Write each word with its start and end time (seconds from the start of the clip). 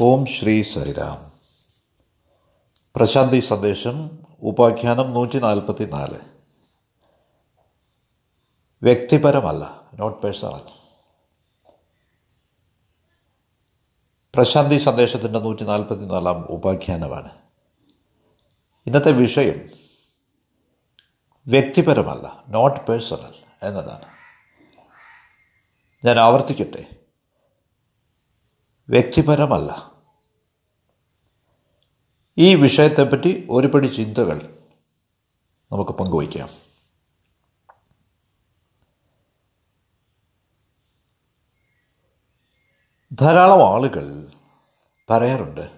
ഓം 0.00 0.26
ശ്രീ 0.26 0.62
സൈറാം 0.62 1.32
പ്രശാന്തി 2.96 3.40
സന്ദേശം 3.40 4.18
ഉപാഖ്യാനം 4.42 5.12
നൂറ്റി 5.12 5.38
നാൽപ്പത്തി 5.38 5.84
നാല് 5.84 6.18
വ്യക്തിപരമല്ല 8.82 9.90
നോട്ട് 9.94 10.22
പേഴ്സണൽ 10.22 10.62
പ്രശാന്തി 14.34 14.78
സന്ദേശത്തിന്റെ 14.78 15.38
നൂറ്റി 15.38 15.64
നാൽപ്പത്തി 15.64 16.04
നാലാം 16.04 16.46
ഉപാഖ്യാനമാണ്. 16.46 17.30
ഇന്നത്തെ 18.86 19.12
വിഷയം 19.12 19.70
വ്യക്തിപരമല്ല 21.46 22.44
നോട്ട് 22.48 22.80
പേഴ്സണൽ 22.80 23.34
എന്നതാണ്. 23.62 24.04
ഞാൻ 26.04 26.18
ആവർത്തിക്കട്ടെ. 26.18 26.93
വ്യക്തിപരമല്ല. 28.90 29.92
ഈ 32.38 32.54
വിഷയത്തെപ്പറ്റി 32.54 33.46
ഒരുപടി 33.50 33.86
ചിന്തകൾ 33.86 34.58
നമുക്ക് 35.72 35.90
പങ്കുവയ്ക്കാം. 35.90 36.48
ധാരാളം 43.20 43.74
ആളുകൾ 43.74 44.30
പറയാറുണ്ട് 45.10 45.70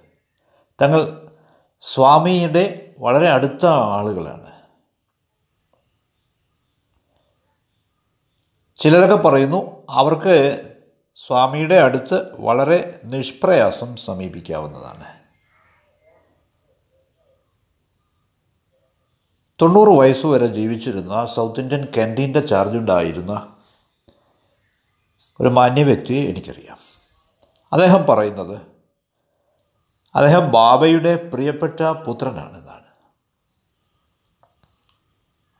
തങ്ങൾ 0.83 1.29
സ്വാമിയുടെ 1.81 2.95
വളരെ 2.99 3.31
അടുത്ത 3.31 3.67
ആളുകളാണ്. 3.67 4.57
ചിലരൊക്കെ 8.77 9.29
പറയുന്നു 9.29 9.87
അവർക്ക് 9.91 10.76
സ്വാമിയുടെ 11.17 11.75
അടുത്ത് 11.75 12.41
വളരെ 12.41 13.01
നിഷ്പ്രയാസം 13.05 13.97
സമീപിക്കാവുന്നതാണ്. 13.97 15.21
തൊണ്ണൂറ് 19.63 19.99
വയസ്സുവരെ 19.99 20.47
ജീവിച്ചിരുന്ന 20.47 21.27
സൗത്ത് 21.27 21.61
ഇന്ത്യൻ 21.61 21.85
ക്യാന്റീന്റെ 21.85 22.41
ചാർജുണ്ടായിരുന്ന 22.41 23.57
ഒരു 25.41 25.49
മാന്യ 25.49 25.85
വ്യക്തിയെ 25.85 26.29
എനിക്കറിയാം. 26.29 26.79
അദ്ദേഹം 27.73 28.07
പറയുന്നത് 28.07 28.61
അദ്ദേഹം 30.15 30.51
ബാബയുടെ 30.51 31.29
പ്രിയപ്പെട്ട 31.29 31.81
പുത്രനാണെന്നാണ്. 31.81 32.87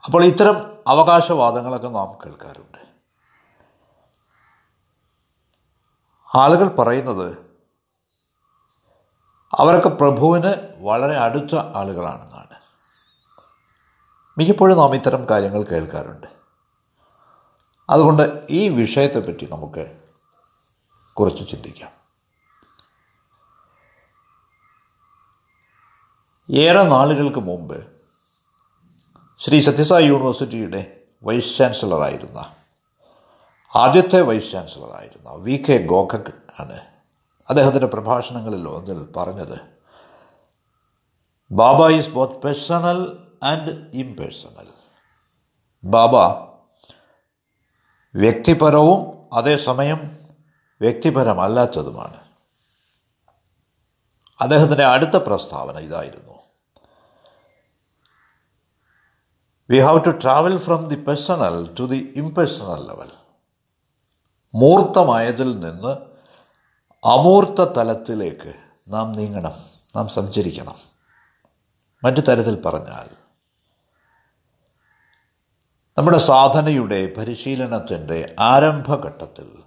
അപ്പോൾ 0.05 0.25
ഇത്തരം 0.25 0.79
അവകാശവാദങ്ങളൊക്കെ 0.87 1.89
നാം 1.89 2.19
കേൾക്കാറുണ്ട്. 2.27 2.86
ആളുകൾ 6.37 6.69
പറയുന്നത് 6.69 7.39
അവരൊക്കെ 9.55 9.89
പ്രഭുവിന് 9.89 10.55
വളരെ 10.77 11.17
അടുത്ത 11.17 11.55
ആളുകളാണെന്നാണ്. 11.55 12.61
മിക്കപ്പോഴും 14.39 14.79
നാം 14.79 14.95
ഇത്തരം 14.95 15.29
കാര്യങ്ങൾ 15.31 15.63
കേൾക്കാറുണ്ട്. 15.63 16.27
അതുകൊണ്ട് 17.91 18.47
ഈ 18.51 18.69
വിഷയത്തെപ്പറ്റി 18.69 19.47
നമുക്ക് 19.47 20.01
കുറച്ച് 21.13 21.51
ചിന്തിക്കാം. 21.51 21.91
ഏറെ 26.51 26.83
നാളുകൾക്ക് 26.83 27.39
മുമ്പ് 27.39 27.93
ശ്രീ 29.39 29.61
സത്യസായി 29.61 30.07
യൂണിവേഴ്സിറ്റിയുടെ 30.07 31.03
വൈസ് 31.23 31.59
ചാൻസലറായിരുന്ന 31.59 32.57
ആദ്യത്തെ 33.75 34.21
വൈസ് 34.21 34.53
ചാൻസലറായിരുന്ന 34.53 35.31
വി 35.31 35.65
കെ 35.71 35.87
ഗോഖക് 35.87 36.33
ആണ് 36.61 36.81
അദ്ദേഹത്തിന്റെ 37.49 37.87
പ്രഭാഷണങ്ങളിൽ 37.87 38.69
ഒന്നിൽ 38.69 39.13
പറഞ്ഞത് 39.13 39.61
Baba 41.53 41.89
is 41.89 42.11
both 42.11 42.35
personal 42.35 43.29
and 43.43 43.91
impersonal 43.95 44.69
Baba 45.85 46.17
വ്യക്തിപരവും 48.15 49.29
അതേസമയം 49.33 50.19
വ്യക്തിപരമല്ലാത്തതുമാണ്. 50.81 52.19
അദ്ദേഹത്തിന്റെ 54.41 54.85
അടുത്ത 54.85 55.17
പ്രസ്താവന 55.17 55.79
ഇതായിരുന്നു 55.79 56.35
we 59.71 59.79
have 59.79 60.01
to 60.07 60.11
travel 60.11 60.59
from 60.59 60.89
the 60.89 60.95
personal 60.95 61.75
to 61.81 61.85
the 61.85 62.13
impersonal 62.17 62.87
level 62.87 63.13
മൂർത്തമായതിൽ 64.57 65.59
നിന്ന് 65.59 65.97
അമൂർത്ത 67.07 67.65
തലത്തിലേക്ക് 67.65 68.55
നാം 68.89 69.13
നീങ്ങണം 69.13 69.53
നാം 69.97 70.09
സഞ്ചരിക്കണം. 70.09 70.75
മറ്റു 72.05 72.21
തരത്തിൽ 72.21 72.63
പറഞ്ഞാൽ 72.63 73.09
നമ്മുടെ 75.99 76.19
സാധനയുടെ 76.19 77.15
പരിശീലനത്തിന്റെ 77.15 78.37
ആരംഭഘട്ടത്തിൽ 78.41 79.63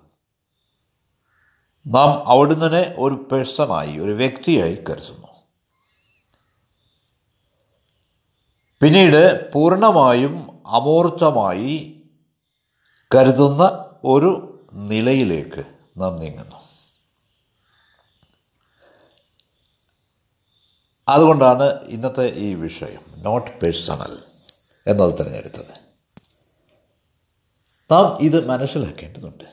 നാം 1.88 2.28
അവിടുന്ന് 2.28 2.96
ഒരു 2.98 3.16
പേഴ്സണായി 3.32 3.98
ഒരു 3.98 4.12
വ്യക്തിയായി 4.12 4.76
കരുതുന്നു. 4.76 5.28
പിന്നീട് 8.82 9.52
പൂർണമായും 9.52 10.64
അമൂർത്തമായി 10.68 12.04
കരുതുന്ന 13.16 13.64
ഒരു 14.04 14.49
നിലയിലേക്ക് 14.74 15.64
നാം 15.98 16.16
നീങ്ങുന്നു. 16.16 16.56
അതുകൊണ്ടാണ് 21.10 21.82
ഇന്നത്തെ 21.82 22.32
ഈ 22.36 22.54
വിഷയം 22.54 23.02
നോട്ട് 23.18 23.60
പേഴ്സണൽ 23.60 24.24
എന്നത് 24.88 25.20
തിരഞ്ഞെടുത്തത്. 25.20 25.80
നാം 27.92 28.18
ഇത് 28.22 28.46
മനസ്സിലാക്കേണ്ടതുണ്ട്. 28.46 29.44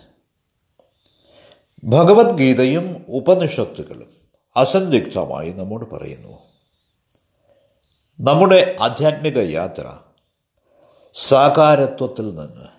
ഭഗവത്ഗീതയും 1.84 3.06
ഉപനിഷത്തുകളും 3.08 4.16
അസന്ധിഗ്ധമായി 4.56 5.52
നമ്മോട് 5.52 5.90
പറയുന്നു 5.90 6.38
നമ്മുടെ 8.20 8.76
ആധ്യാത്മിക 8.82 9.38
യാത്ര 9.38 9.98
സാകാരത്വത്തിൽ 11.14 12.34
നിന്ന് 12.34 12.75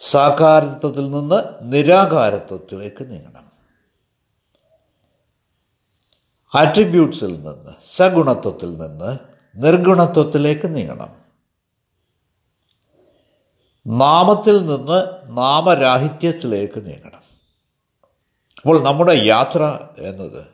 സാകാരത്വത്തിൽ 0.00 1.10
നിന്ന് 1.10 1.42
നിരാകാരത്വത്തിലേക്ക് 1.62 3.10
നീങ്ങണം. 3.10 3.52
ആട്രിബ്യൂട്ട്സിൽ 6.54 7.42
നിന്ന് 7.42 7.72
സഗുണത്വത്തിൽ 7.96 8.78
നിന്ന് 8.78 9.18
നിർഗുണത്വത്തിലേക്ക് 9.56 10.76
നീങ്ങണം. 10.76 11.20
നാമത്തിൽ 13.86 14.66
നിന്ന് 14.66 15.02
നാമരാഹിത്യത്തിലേക്ക് 15.24 16.86
നീങ്ങണം. 16.86 17.20
അപ്പോൾ 18.60 18.82
നമ്മുടെ 18.82 19.12
യാത്ര 19.12 19.78
എന്നത് 19.98 20.46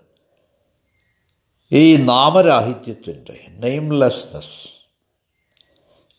ഈ 1.72 1.96
നാമരാഹിത്യത്തിന്റെ 1.96 3.46
നെയിംലെസ്നെസ് 3.50 4.75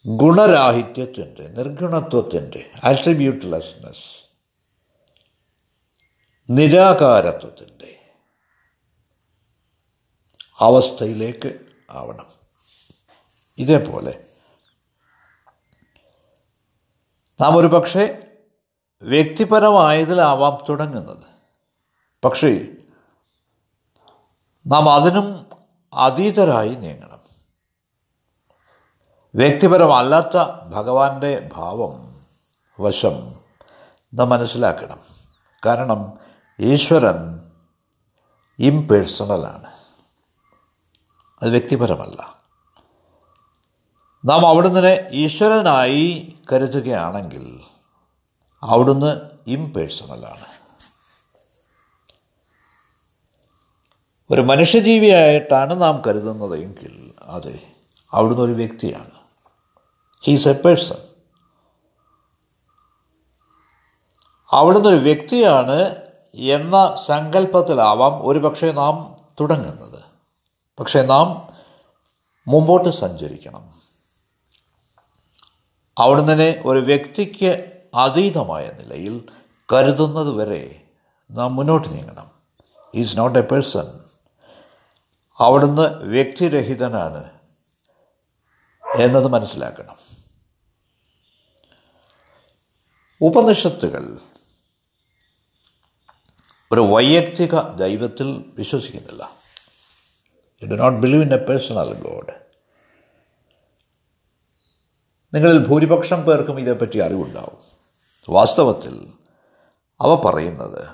ഗുണരാഹിത്യത്തിന്റെ 0.09 1.47
നിർഗുണത്വത്തിന്റെ 1.47 2.71
ആട്രിബ്യൂട്ട്ലെസ്നെസ് 2.83 4.29
നിരാകാരത്വത്തിന്റെ 6.49 8.13
അവസ്ഥയിലേക്ക് 10.59 11.59
ആവണം. 11.89 12.31
ഇതേപോലെ 13.57 14.25
നാം 17.41 17.57
ഒരു 17.57 17.67
പക്ഷേ 17.67 18.23
വ്യക്തിപരമായതിലാവാം 19.01 20.65
തുടങ്ങുന്നത്. 20.69 21.23
പക്ഷേ 22.25 22.67
നാം 24.67 24.93
അതിനും 24.93 25.45
അതീതരായി 25.93 26.75
നീങ്ങണം. 26.75 27.16
വ്യക്തിപരമല്ലാത്ത 29.35 30.37
ഭഗവാന്റെ 30.69 31.49
ഭാവം 31.53 32.23
വശം 32.79 33.35
നാം 34.13 34.29
മനസ്സിലാക്കണം. 34.29 34.99
കാരണം 35.65 36.13
ഈശ്വരൻ 36.59 37.49
ഇംപേഴ്സണലാണ് 38.59 39.71
അത് 41.41 41.49
വ്യക്തിപരമല്ല. 41.49 42.37
നാം 44.25 44.47
അവിടുന്ന് 44.47 45.09
ഈശ്വരനായി 45.11 46.35
കരുതുകയാണെങ്കിൽ 46.53 47.61
അവിടുന്ന് 48.63 49.21
ഇംപേഴ്സണലാണ് 49.47 50.45
ഒരു 54.31 54.41
മനുഷ്യജീവിയായിട്ടാണ് 54.41 55.81
നാം 55.81 56.01
കരുതുന്നതെങ്കിൽ 56.07 57.13
അതെ 57.21 57.76
അവിടുന്ന് 58.13 58.43
ഒരു 58.43 58.51
വ്യക്തിയാണ്. 58.51 59.11
ഹീസ് 60.21 60.47
എ 60.47 60.53
പേഴ്സൺ 60.53 60.95
അവിടുന്ന് 64.51 64.89
ഒരു 64.89 64.95
വ്യക്തിയാണ് 64.95 65.95
എന്ന 66.35 66.95
സങ്കല്പത്തിലാവാം 67.05 68.27
ഒരു 68.27 68.39
പക്ഷേ 68.39 68.71
നാം 68.71 69.17
തുടങ്ങുന്നത്. 69.39 70.03
പക്ഷേ 70.79 71.01
നാം 71.01 71.47
മുമ്പോട്ട് 72.47 72.89
സഞ്ചരിക്കണം. 72.89 73.81
അവിടുന്ന് 75.97 76.63
ഒരു 76.65 76.79
വ്യക്തിക്ക് 76.79 77.81
അതീതമായ 77.95 78.71
നിലയിൽ 78.77 79.25
കരുതുന്നത് 79.73 80.31
വരെ 80.31 80.81
നാം 81.31 81.55
മുന്നോട്ട് 81.55 81.89
നീങ്ങണം. 81.89 82.31
ഈസ് 82.95 83.17
നോട്ട് 83.17 83.39
എ 83.39 83.41
പേഴ്സൺ 83.41 83.99
അവിടുന്ന് 85.39 85.97
വ്യക്തിരഹിതനാണ്. 85.97 87.36
എന്നത് 88.95 89.27
മനസ്സിലാക്കണം. 89.27 89.95
ഉപനിഷത്തുകൾ 93.21 94.19
ഒരു 96.71 96.79
വൈയക്തിക 96.79 97.61
ദൈവത്തിൽ 97.61 98.45
വിശ്വസിക്കുന്നില്ല. 98.55 99.35
You 100.63 100.67
do 100.67 100.75
not 100.75 100.99
believe 100.99 101.23
in 101.23 101.33
a 101.33 101.37
personal 101.37 101.93
god 101.93 102.47
നിങ്ങളിൽ 105.33 105.67
ഭൂരിപക്ഷം 105.67 106.23
പേർക്കും 106.23 106.59
ഇതേപ്പറ്റി 106.59 106.97
അറിവുണ്ടാവും. 106.97 107.57
വാസ്തവത്തിൽ 108.29 109.13
അവ 110.01 110.15
പറയുന്നത് 110.15 110.87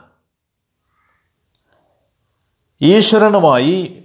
ഈശ്വരനുമായി 2.81 4.02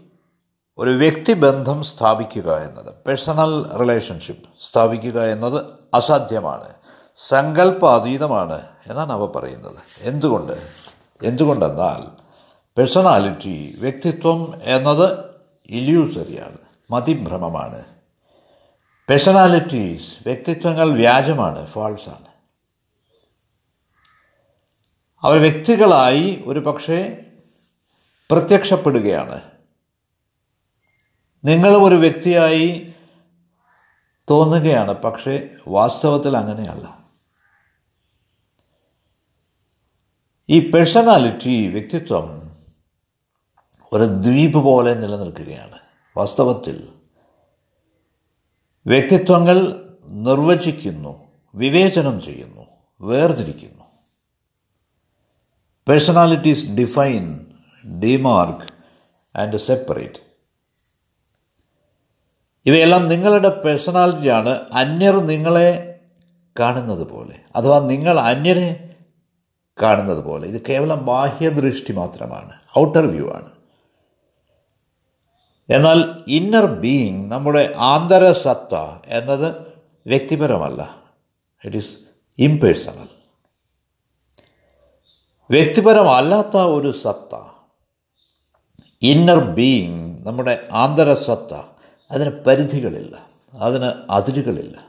ഒരു 0.79 0.91
വ്യക്തിബന്ധം 0.91 1.85
സ്ഥാപിക്കുക 1.85 2.57
എന്നത് 2.57 2.95
പേഴ്സണൽ 3.07 3.69
റിലേഷൻഷിപ്പ് 3.77 4.49
സ്ഥാപിക്കുക 4.71 5.25
എന്നത് 5.25 5.65
അസാധ്യമാണ് 5.95 6.75
സങ്കല്പാതീതമാണ് 7.17 8.63
എന്നാണ് 8.87 9.13
അവ 9.13 9.27
പറയുന്നത്. 9.27 9.77
എന്തുകൊണ്ട്? 10.01 10.69
എന്തുകൊണ്ടെന്നാൽ 11.23 12.23
പേഴ്സണാലിറ്റി 12.79 13.77
വ്യക്തിത്വം 13.79 14.61
എന്നത് 14.63 15.19
ഇല്യൂസറിയാണ് 15.67 16.59
മതിഭ്രമമാണ്. 16.91 17.85
പേഴ്സണാലിറ്റീസ് 19.11 20.15
വ്യക്തിത്വങ്ങൾ 20.27 20.91
വ്യാജമാണ് 20.91 21.67
ഫാൾസാണ് 21.67 22.29
അവർ 25.23 25.41
വ്യക്തികളായി 25.41 26.45
ഒരു 26.47 26.61
പക്ഷേ 26.61 27.17
പ്രത്യക്ഷപ്പെടുകയാണ്. 28.31 29.58
നിങ്ങളും 31.45 31.85
ഒരു 31.85 31.95
വ്യക്തിയായി 31.95 32.93
തോന്നുകയാണ് 34.31 34.93
പക്ഷേ 34.93 35.49
വാസ്തവത്തിൽ 35.69 36.37
അങ്ങനെയല്ല. 36.37 36.99
ഈ 40.49 40.71
പേഴ്സണാലിറ്റി 40.71 41.67
വ്യക്തിത്വം 41.67 42.57
ഒരു 43.93 44.03
ദ്വീപ് 44.03 44.59
പോലെ 44.59 44.95
നിലനിൽക്കുകയാണ്. 44.95 45.79
വാസ്തവത്തിൽ 46.17 46.89
വ്യക്തിത്വങ്ങൾ 48.87 49.57
നിർവചിക്കുന്നു 50.11 51.29
വിവേചനം 51.55 52.21
ചെയ്യുന്നു 52.21 52.67
വേർതിരിക്കുന്നു. 53.01 53.85
Personalities 55.89 56.67
define 56.67 57.47
demarcate 58.01 58.73
and 59.39 59.57
separate 59.57 60.28
ഇവയെല്ലാം 62.69 63.09
നിങ്ങളുടെ 63.09 63.49
പേഴ്സണാലിറ്റിയാണ് 63.49 64.61
അന്യർ 64.73 65.21
നിങ്ങളെ 65.21 66.01
കാണുന്നത് 66.61 67.09
പോലെ. 67.11 67.41
അഥവാ 67.57 67.81
നിങ്ങൾ 67.81 68.21
അന്യരെ 68.21 68.95
കാണുന്നത് 69.83 70.25
പോലെ. 70.25 70.47
ഇത് 70.47 70.63
കേവലം 70.69 71.07
ബാഹ്യദൃഷ്ടി 71.07 71.93
മാത്രമാണ്. 71.93 72.53
ഔട്ടർ 72.79 73.07
വ്യൂ 73.07 73.31
ആണ്. 73.31 73.51
എന്നാൽ 75.71 76.25
ഇന്നർ 76.29 76.67
ബീയിങ് 76.67 77.33
നമ്മുടെ 77.33 77.75
ആന്തരസത്ത 77.77 78.75
എന്നത് 79.07 79.55
വ്യക്തിപരമല്ല. 80.07 81.03
ഇറ്റ് 81.65 81.77
ഈസ് 81.77 81.97
ഇംപേഴ്സണൽ 82.39 83.09
വ്യക്തിപരമല്ലാത്ത 85.51 86.57
ഒരു 86.57 86.93
സത്ത 86.93 87.39
ഇന്നർ 89.03 89.39
ബീയിങ് 89.39 90.19
നമ്മുടെ 90.21 90.69
ആന്തരസത്ത 90.73 91.78
അതിന് 92.11 92.31
പരിധികളില്ല 92.31 93.29
അതിന് 93.53 93.93
അതിരുകളില്ല. 94.11 94.89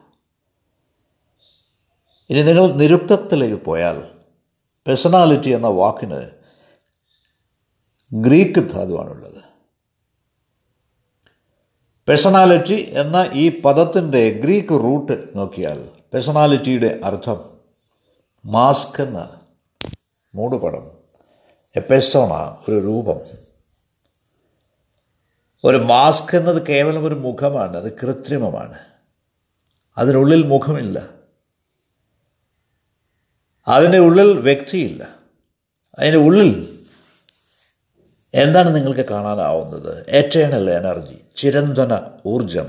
ഇനി 2.30 2.42
നിങ്ങൾ 2.42 2.68
നിരുക്തത്തിലേക്ക് 2.68 3.66
പോയാൽ 3.66 4.04
പേഴ്സണാലിറ്റി 4.88 5.50
എന്ന 5.50 5.68
വാക്കിന് 5.68 6.30
ഗ്രീക്ക് 8.13 8.69
ധാതുവാണുള്ളത്. 8.71 9.44
പേഴ്സണാലിറ്റി 12.07 12.94
എന്ന 12.94 13.30
ഈ 13.33 13.62
പദത്തിന്റെ 13.62 14.30
ഗ്രീക്ക് 14.30 14.69
റൂട്ട് 14.69 15.38
നോക്കിയാൽ 15.38 15.89
പേഴ്സണാലിറ്റിയുടെ 16.13 17.00
അർത്ഥം 17.04 17.60
മാസ്ക് 18.45 19.01
എന്നാണ്. 19.01 19.42
മൂടുപടം 20.36 20.92
എപ്പെസോണ 21.75 22.57
ഒരു 22.69 22.80
രൂപം. 22.86 23.38
ഒരു 25.63 25.77
മാസ്ക് 25.77 26.38
എന്നത് 26.38 26.67
കേവലം 26.67 27.06
ഒരു 27.06 27.15
മുഖമാണ് 27.15 27.77
അത് 27.77 27.94
കൃത്രിമമാണ്. 27.94 28.79
അതിനുള്ളിൽ 29.97 30.44
മുഖമില്ല. 30.44 31.09
അതിന്റെ 33.67 33.97
ഉള്ളിൽ 33.97 34.38
വ്യക്തിയില്ല. 34.38 35.15
അതിന്റെ 36.00 36.17
ഉള്ളിൽ 36.17 36.79
എന്താണ് 38.33 38.75
നിങ്ങൾക്ക് 38.75 39.09
കാണാനാവുന്നത്? 39.09 40.06
എറ്റേണൽ 40.09 40.69
എനർജി 40.69 41.21
ചിരന്തന 41.35 42.11
ഊർജം 42.25 42.67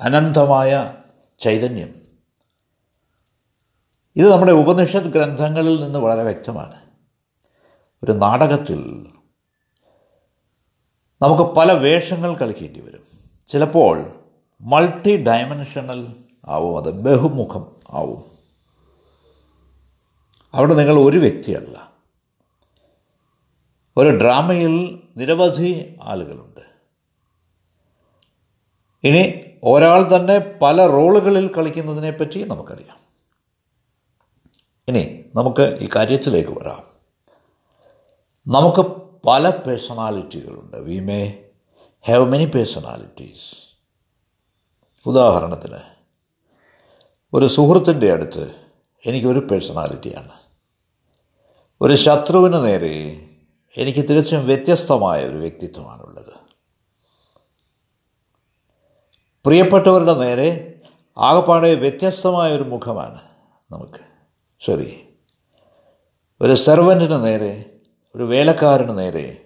അനന്തമായ 0.00 0.94
ചൈതന്യം. 1.40 1.94
ഇത് 4.16 4.32
നമ്മുടെ 4.32 4.52
ഉപനിഷത് 4.52 5.02
ഗ്രന്ഥങ്ങളിൽ 5.02 5.84
നിന്ന് 5.84 5.98
വളരെ 5.98 6.22
വ്യക്തമാണ്. 6.22 6.76
ഒരു 8.04 8.12
നാടകത്തിൽ 8.12 9.06
നമുക്ക് 11.22 11.42
പല 11.42 11.72
വേഷങ്ങൾ 11.72 12.36
കളിക്കേണ്ടി 12.36 12.80
വരും. 12.80 13.02
ചിലപ്പോൾ 13.48 14.20
മൾട്ടി 14.60 15.16
ഡയമെൻഷണൽ 15.16 16.16
ആവും 16.46 16.78
അത് 16.78 16.90
ബഹുമുഖം 16.90 17.76
ആവും. 17.90 18.24
അവിടെ 20.54 20.74
നിങ്ങൾ 20.74 20.98
ഒരു 20.98 21.18
വ്യക്തിയല്ല. 21.18 21.92
ഒരു 23.96 24.08
ഡ്രാമയിൽ 24.08 25.00
നിരവധി 25.16 25.98
ആളുകളുണ്ട്. 26.02 26.60
ഇനി 29.04 29.44
ഒരാൾ 29.64 30.16
തന്നെ 30.16 30.58
പല 30.62 30.86
റോളുകളിൽ 30.86 31.54
കളിക്കുന്നതിനെപ്പറ്റി 31.54 32.44
നമുക്കറിയാം. 32.44 32.96
ഇനി 34.88 35.24
നമുക്ക് 35.34 35.78
ഈ 35.80 35.88
കാര്യത്തിലേക്ക് 35.96 36.50
വരാം. 36.50 36.82
നമുക്ക് 38.48 38.99
പല 39.24 39.50
പേഴ്സണാലിറ്റികളുണ്ട്. 39.50 40.76
We 40.76 41.00
may 41.00 41.44
have 42.08 42.24
many 42.24 42.44
personalities. 42.44 43.56
ഉദാഹരണത്തിന് 45.06 45.78
ഒരു 47.34 47.46
സുഹൃത്തിന്റെ 47.46 48.12
അടുത്ത് 48.12 48.54
എനിക്കൊരു 49.06 49.38
പേഴ്സണാലിറ്റിയാണ്. 49.38 50.30
ഒരു 51.80 51.96
ശത്രുവിന് 51.96 52.64
നേരെ 52.64 53.26
എനിക്ക് 53.76 53.98
തികച്ചും 53.98 54.46
വ്യത്യസ്തമായ 54.46 55.24
ഒരു 55.24 55.36
വ്യക്തിത്വമാണുള്ളത്. 55.36 56.32
പ്രിയപ്പെട്ടവരുടെ 59.44 60.14
നേരെ 60.14 60.80
ആകപ്പാടെ 61.18 61.74
വ്യത്യസ്തമായ 61.74 62.52
ഒരു 62.52 62.62
മുഖമാണ് 62.62 63.20
നമുക്ക്. 63.70 64.04
ശരി 64.60 65.08
ഒരു 66.40 66.54
സെർവന്റിന് 66.54 67.24
നേരെ 67.24 67.69
ഒരു 68.16 68.22
വേലക്കാരന് 68.22 68.98
നേരെ 68.98 69.44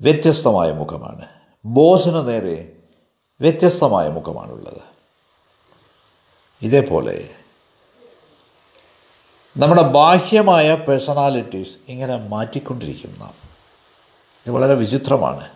വ്യത്യസ്തമായ 0.00 0.72
മുഖമാണ്. 0.72 1.24
ബോസിന് 1.64 2.28
നേരെ 2.28 2.72
വ്യത്യസ്തമായ 3.40 4.08
മുഖമാണുള്ളത്. 4.08 4.80
ഇതേപോലെ 6.62 7.30
നമ്മുടെ 9.56 9.82
ബാഹ്യമായ 9.82 10.74
പേഴ്സണാലിറ്റീസ് 10.74 11.76
ഇങ്ങനെ 11.88 12.28
മാറ്റിക്കൊണ്ടിരിക്കും 12.28 13.16
നാം. 13.18 13.34
ഇത് 14.46 14.50
വളരെ 14.50 14.74
വിചിത്രമാണ്. 14.74 15.48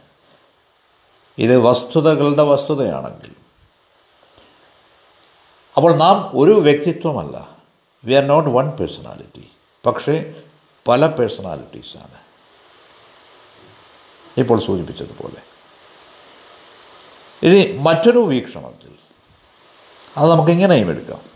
ഇത് 1.39 1.57
വസ്തുതകളുടെ 1.57 2.43
വസ്തുതയാണെങ്കിൽ. 2.43 3.35
അപ്പോൾ 5.77 5.95
നാം 5.95 6.31
ഒരു 6.35 6.51
വ്യക്തിത്വമല്ല. 6.51 7.57
We 8.05 8.15
are 8.15 8.27
not 8.27 8.51
one 8.51 8.71
personality 8.71 9.51
പക്ഷേ 9.87 10.43
പല 10.89 11.07
പേഴ്സണാലിറ്റീസാണ്. 11.07 12.23
ഇപ്പോൾ 14.37 14.61
സൂചിപ്പിച്ചതുപോലെ. 14.61 15.43
ഇനി 17.47 17.77
മറ്റൊരു 17.81 18.19
വീക്ഷണത്തിൽ 18.19 18.93
അത് 20.17 20.31
നമുക്കിങ്ങനെയും 20.31 20.91
എടുക്കാം. 20.91 21.33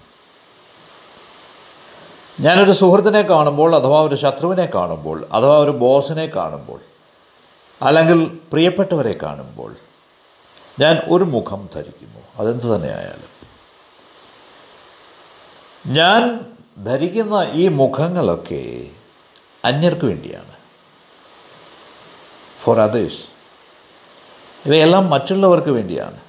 ഞാനൊരു 2.40 2.72
സുഹൃത്തിനെ 2.72 3.22
കാണുമ്പോൾ 3.22 3.76
അഥവാ 3.76 4.02
ഒരു 4.02 4.14
ശത്രുവിനെ 4.14 4.66
കാണുമ്പോൾ 4.74 5.28
അഥവാ 5.32 5.58
ഒരു 5.58 5.70
ബോസിനെ 5.70 6.26
കാണുമ്പോൾ 6.26 6.80
അല്ലെങ്കിൽ 7.82 8.24
പ്രിയപ്പെട്ടവരെ 8.24 9.18
കാണുമ്പോൾ 9.22 9.76
ഞാൻ 10.80 11.02
ഒരു 11.10 11.24
മുഖം 11.24 11.68
ധരിക്കുന്നു. 11.74 12.20
അതെന്തു 12.36 12.74
തന്നെയായാലും. 12.74 13.46
ഞാൻ 15.94 16.40
ധരിക്കുന്ന 16.84 17.50
ഈ 17.52 17.68
മുഖങ്ങളൊക്കെ 17.68 18.90
അന്യർക്ക് 19.66 20.06
വേണ്ടിയാണ്. 20.06 20.54
ഫോർ 22.62 22.80
അതേഴ്സ് 22.80 23.22
ഇവയെല്ലാം 24.66 25.10
മറ്റുള്ളവർക്ക് 25.10 25.70
വേണ്ടിയാണ്. 25.70 26.20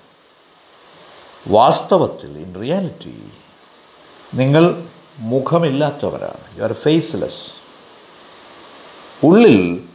വാസ്തവത്തിൽ 1.48 2.32
ഇൻ 2.38 2.52
റിയാലിറ്റി 2.62 3.32
നിങ്ങൾ 4.34 4.64
മുഖമില്ലാത്തവരാണ്. 5.20 6.58
യു 6.58 6.64
ആർ 6.64 6.74
ഫേസ്ലെസ് 6.74 7.44
ഉള്ളിൽ 9.24 9.90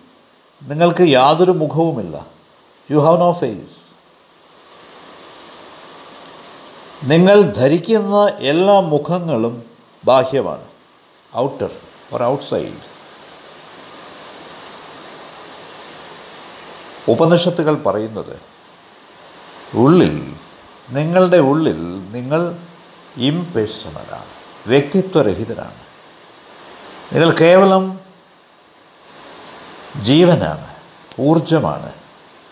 നിങ്ങൾക്ക് 0.63 1.05
യാതൊരു 1.09 1.53
മുഖവുമില്ല. 1.53 2.27
യു 2.91 2.99
ഹാവ് 2.99 3.21
നോ 3.21 3.33
ഫേസ് 3.33 3.83
നിങ്ങൾ 7.11 7.43
ധരിക്കുന്ന 7.43 8.17
എല്ലാ 8.39 8.81
മുഖങ്ങളും 8.81 9.55
ബാഹ്യമാണ്. 10.05 10.67
ഔട്ടർ 11.37 11.71
ഓർ 12.13 12.23
ഔട്ട്സൈഡ് 12.25 12.92
ഉപനിഷത്തുകൾ 17.09 17.83
പറയുന്നത് 17.83 18.41
ഉള്ളിൽ 19.75 20.37
നിങ്ങളുടെ 20.91 21.37
ഉള്ളിൽ 21.37 22.13
നിങ്ങൾ 22.13 22.59
ഇംപേഴ്സണലാണ് 23.17 24.25
വ്യക്തിത്വരഹിതരാണ്. 24.67 25.81
നിങ്ങൾ 27.13 27.31
കേവലം 27.31 28.01
ജീവനാണ് 30.03 30.75
ഊർജമാണ് 31.21 31.93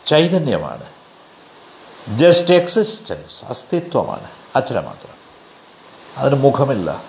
ചൈതന്യമാണ് 0.07 0.87
ജസ്റ്റ് 2.19 2.55
എക്സിസ്റ്റൻസ് 2.55 3.45
അസ്തിത്വമാണ് 3.45 4.31
അത്രമാത്രം. 4.57 5.15
അതിന് 6.17 6.41
മുഖമില്ല. 6.41 7.05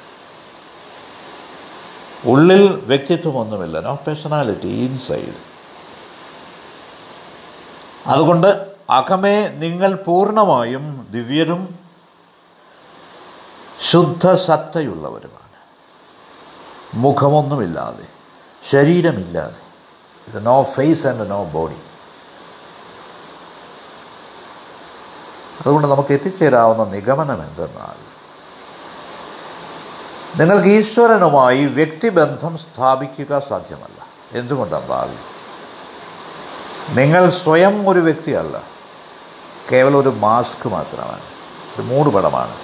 ഉള്ളിൽ 2.25 2.71
വ്യക്തിത്വമൊന്നുമില്ല. 2.71 3.79
നോ 3.79 3.95
പേഴ്സണാലിറ്റി 3.95 4.67
ഇൻസൈഡ് 4.67 5.50
അതുകൊണ്ട് 8.07 8.75
അകമേ 8.89 9.47
നിങ്ങൾ 9.47 9.95
പൂർണമായും 9.95 11.07
ദിവ്യരും 11.11 11.79
ശുദ്ധ 13.79 14.21
ശുദ്ധസത്തയുള്ളവരുമാണ്. 14.21 15.41
മുഖമൊന്നുമില്ലാതെ 16.93 18.07
ശരീരമില്ലാതെ. 18.69 19.55
ഇത് 20.27 20.45
no 20.45 20.63
face 20.63 21.07
and 21.07 21.31
no 21.31 21.43
body 21.43 21.75
അതുകൊണ്ട് 25.61 25.87
നമുക്ക് 25.87 26.13
എത്തിച്ചേരാവുന്ന 26.13 26.83
നിഗമനം 26.83 27.43
എന്തെന്നാൽ 27.43 28.11
നിങ്ങൾക്ക് 30.39 30.67
ഈശ്വരനുമായി 30.67 31.65
വ്യക്തിബന്ധം 31.65 32.57
സ്ഥാപിക്കുക 32.57 33.39
സാധ്യമല്ല. 33.39 34.05
എന്തുകൊണ്ടെന്നാൽ 34.31 35.30
നിങ്ങൾ 36.89 37.29
സ്വയം 37.29 37.89
ഒരു 37.89 37.99
വ്യക്തിയല്ല. 37.99 38.63
കേവലം 39.71 39.97
ഒരു 39.99 40.09
മാസ്ക് 40.09 40.67
മാത്രമാണ്. 40.67 41.21
ഒരു 41.75 41.81
മൂടുപടമാണ്. 41.81 42.55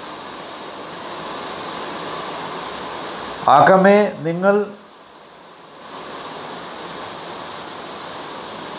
അകമേ 3.47 4.11
നിങ്ങൾ 4.19 4.65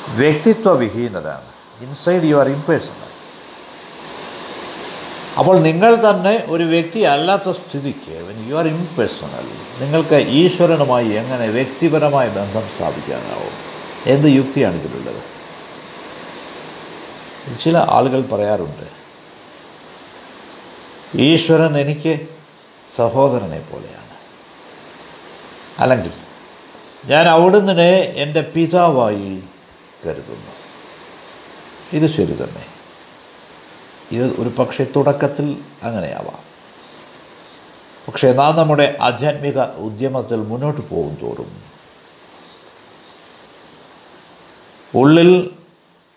വ്യക്തിത്വവിഹീനരാണ്. 0.08 1.48
ഇൻസൈഡ് 1.80 2.24
യു 2.24 2.36
ആർ 2.36 2.48
ഇംപേഴ്സണൽ 2.48 3.08
അപ്പോൾ 5.38 5.58
നിങ്ങൾ 5.58 6.10
തന്നെ 6.10 6.44
ഒരു 6.48 6.64
വ്യക്തി 6.64 6.98
അല്ലാത്ത 6.98 7.52
സ്ഥിതിക്ക് 7.52 8.44
യു 8.48 8.54
ആർ 8.54 8.68
ഇംപേഴ്സണൽ 8.68 9.50
നിങ്ങൾക്ക് 9.80 10.14
ഈശ്വരനുമായി 10.14 11.08
എങ്ങനെ 11.08 11.46
വ്യക്തിപരമായ 11.46 12.28
ബന്ധം 12.28 12.68
സ്ഥാപിക്കാനാവും? 12.76 13.67
എന്ത് 14.08 14.28
യുക്തിയാണ് 14.28 14.74
ഇതിലുള്ളത്? 14.74 15.22
ചില 17.60 17.78
ആളുകൾ 17.78 18.22
പറയാറുണ്ട് 18.22 18.98
ഈശ്വരൻ 21.14 21.78
എനിക്ക് 21.78 22.28
സഹോദരനെ 22.96 23.60
പോലെയാണ്. 23.60 24.08
അല്ലെങ്കിൽ 25.78 26.12
ഞാൻ 27.04 27.28
അവിടുന്ന് 27.28 27.82
എന്റെ 28.16 28.40
പിതാവായി 28.40 29.42
കരുതുന്നു. 30.06 30.52
ഇത് 31.92 32.10
ശരി 32.10 32.34
തന്നെ. 32.34 32.66
ഇത് 34.12 34.40
ഒരു 34.40 34.48
പക്ഷേ 34.48 34.86
തുടക്കത്തിൽ 34.96 35.62
അങ്ങനെയാവാം. 35.82 36.48
പക്ഷേ 38.08 38.32
നാം 38.32 38.56
നമ്മുടെ 38.56 38.98
ആധ്യാത്മിക 39.00 39.62
ഉദ്യമത്തിൽ 39.62 40.36
മുന്നോട്ട് 40.36 40.80
പോകും 40.80 41.18
തോറും 41.22 41.67
ഉള്ളിൽ 44.94 45.50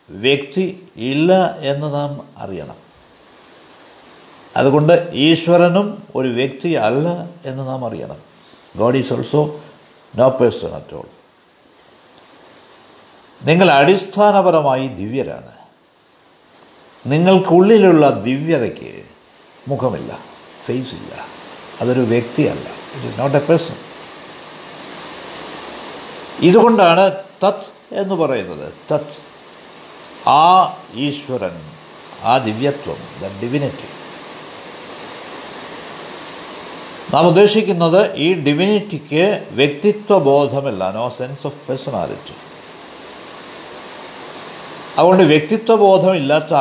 വ്യക്തി 0.09 0.87
ഇല്ല 0.95 1.55
എന്ന് 1.55 1.93
നാം 1.93 2.29
അറിയണം. 2.37 2.75
അതുകൊണ്ട് 4.55 5.09
ഈശ്വരനും 5.13 6.03
ഒരു 6.15 6.27
വ്യക്തി 6.27 6.69
അല്ല 6.69 7.29
എന്ന് 7.45 7.67
നാം 7.67 7.85
അറിയണം. 7.85 8.17
God 8.77 8.97
is 8.97 9.13
also 9.13 9.61
no 10.15 10.29
person 10.29 10.75
at 10.75 10.95
all 10.95 11.07
നിങ്ങൾ 13.43 13.71
അടിസ്ഥാനപരമായി 13.71 14.87
ദിവ്യരാണ്. 14.87 15.51
നിങ്ങൾക്കുള്ളിലുള്ള 17.05 18.09
ദിവ്യതയ്ക്ക് 18.09 19.03
മുഖമില്ല 19.67 20.19
ഫേസ് 20.65 20.95
ഇല്ല. 20.95 21.25
അതൊരു 21.81 21.99
വ്യക്തിയല്ല 21.99 22.67
it 22.95 23.07
is 23.07 23.19
not 23.19 23.37
a 23.37 23.39
person 23.39 23.75
ഇതുകൊണ്ടാണ് 26.39 27.11
തത് 27.11 27.80
എന്ന് 27.91 28.15
പറയുന്നത്. 28.15 28.73
തത് 28.91 29.31
ആ 30.29 30.77
ഈശ്വരൻ 30.95 31.55
ആ 32.23 32.37
ദിവ്യത്വം 32.37 32.97
ദ 33.21 33.41
ഡിവിനിറ്റി. 33.41 33.89
നാം 37.13 37.27
ഉദ്ദേശിക്കുന്നത് 37.27 38.15
ഈ 38.15 38.33
ഡിവിനിറ്റിക്ക് 38.33 39.47
വ്യക്തിത്വ 39.51 40.17
ബോധമില്ല 40.17 40.91
നോ 40.91 41.09
സെൻസ് 41.09 41.47
ഓഫ് 41.47 41.67
പേഴ്സണാലിറ്റി 41.67 42.35
അതുകൊണ്ട് 44.97 45.23
വ്യക്തിത്വ 45.23 45.75
ബോധമില്ലാത്ത 45.75 46.53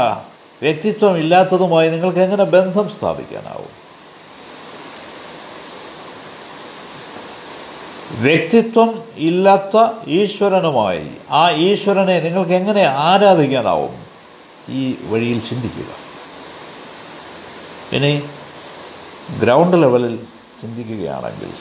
വ്യക്തിത്വം 0.62 1.18
ഇല്ലാത്തതുമായി 1.18 1.90
നിങ്ങൾക്ക് 1.90 2.18
എങ്ങനെ 2.18 2.44
ബന്ധം 2.44 2.90
സ്ഥാപിക്കാനാവും? 2.90 3.89
വ്യക്തിത്വം 8.12 9.04
ഇല്ലാത്ത 9.16 9.86
ഈശ്വരനുമായി. 10.06 11.10
ആ 11.30 11.50
ഈശ്വരനെ 11.50 12.20
നിങ്ങൾക്ക് 12.20 12.52
എങ്ങനെ 12.52 12.82
ആരാധിക്കാനാവും? 12.82 14.04
ഈ 14.68 14.98
വഴിയിൽ 15.02 15.38
ചിന്തിക്കുക. 15.38 16.10
ഇനി 17.92 18.22
ഗ്രൗണ്ട് 19.40 19.82
ലെവലിൽ 19.82 20.18
ചിന്തിക്കുകയാണെങ്കിൽ 20.60 21.52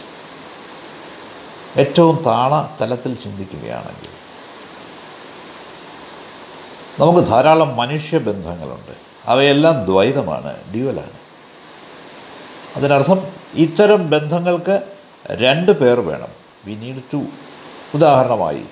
ഏറ്റവും 1.77 2.23
താണ 2.23 2.77
തലത്തിൽ 2.81 3.13
ചിന്തിക്കുകയാണെങ്കിൽ 3.15 4.19
നമുക്ക് 6.99 7.27
ധാരാളം 7.27 7.75
മനുഷ്യബന്ധങ്ങളുണ്ട്. 7.75 8.91
അവയെല്ലാം 9.25 9.85
ദ്വൈതമാണ് 9.85 10.73
ഡ്യുവലാണ്. 10.73 11.19
അതിനർത്ഥം 12.75 13.27
ഇത്തരം 13.53 14.09
ബന്ധങ്ങൾക്ക് 14.09 14.81
രണ്ട് 15.27 15.71
പേർ 15.71 15.99
വേണം. 15.99 16.38
വി 16.65 16.73
നീഡ് 16.73 17.03
ടു 17.13 17.25
ഉദാഹരണമായി 17.93 18.65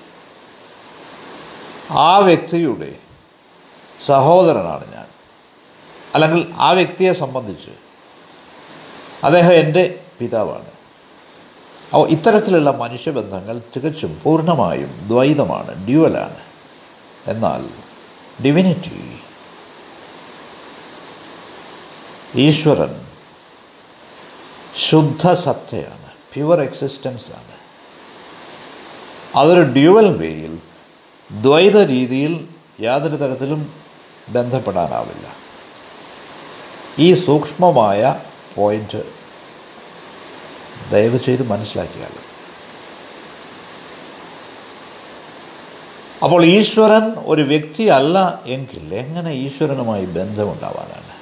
ആ 1.90 2.18
വ്യക്തിയുടെ 2.18 2.96
സഹോദരനാണ് 4.06 4.94
ഞാൻ. 4.94 5.06
അല്ലെങ്കിൽ 6.14 6.52
ആ 6.56 6.70
വ്യക്തിയെ 6.70 7.12
സംബന്ധിച്ച് 7.12 7.70
അദ്ദേഹം 9.24 9.52
എന്റെ 9.52 10.00
പിതാവാണ്. 10.18 10.70
അപ്പോൾ 11.92 12.08
ഇത്തരത്തിലുള്ള 12.08 12.70
മനുഷ്യബന്ധങ്ങൾ 12.70 13.62
തികച്ചും 13.76 14.20
പൂർണമായും 14.22 15.08
ദ്വൈതമാണ് 15.08 15.86
ഡ്യുവലാണ്. 15.86 16.40
എന്നാൽ 17.26 17.68
ഡിവിനിറ്റി 18.44 19.20
ഈശ്വരൻ 22.34 23.06
ശുദ്ധ 24.76 25.32
സത്തയാണ് 25.32 26.10
പ്യുവർ 26.34 26.60
എക്സിസ്റ്റൻസാണ് 26.60 27.57
അതൊരു 29.36 29.62
ഡ്യുവൽ 29.62 30.16
വേയിൽ 30.16 30.58
ദ്വൈത 31.40 31.86
രീതിയിൽ 31.86 32.48
യാതൊരു 32.80 33.16
തരത്തിലും 33.16 33.74
ബന്ധപ്പെടാനാവില്ല. 34.28 35.36
ഈ 36.98 37.14
സൂക്ഷ്മമായ 37.14 38.20
പോയിന്റ് 38.56 39.02
ദയവ് 40.90 41.18
ചെയ്ത് 41.18 41.42
മനസ്സിലാക്കിയാലും 41.42 42.28
അപ്പോൾ 46.22 46.44
ഈശ്വരൻ 46.44 47.12
ഒരു 47.12 47.42
വ്യക്തിയല്ല 47.42 48.42
എങ്കിൽ 48.46 48.94
എങ്ങനെ 48.94 49.32
ഈശ്വരനുമായി 49.32 50.04
ബന്ധമുണ്ടാവാനാണ്? 50.04 51.12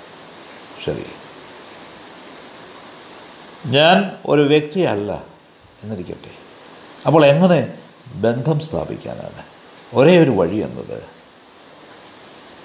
ശരി. 0.85 1.07
ഞാൻ 3.67 4.17
ഒരു 4.27 4.43
വ്യക്തിയല്ല 4.43 5.25
എന്നിരിക്കട്ടെ. 5.83 6.31
അപ്പോൾ 7.07 7.27
എങ്ങനെ 7.27 7.79
ബന്ധം 8.21 8.61
സ്ഥാപിക്കാനാണ്. 8.61 9.43
ഒരേ 9.95 10.19
ഒരു 10.19 10.31
വഴി 10.31 10.57
എന്നത് 10.57 10.99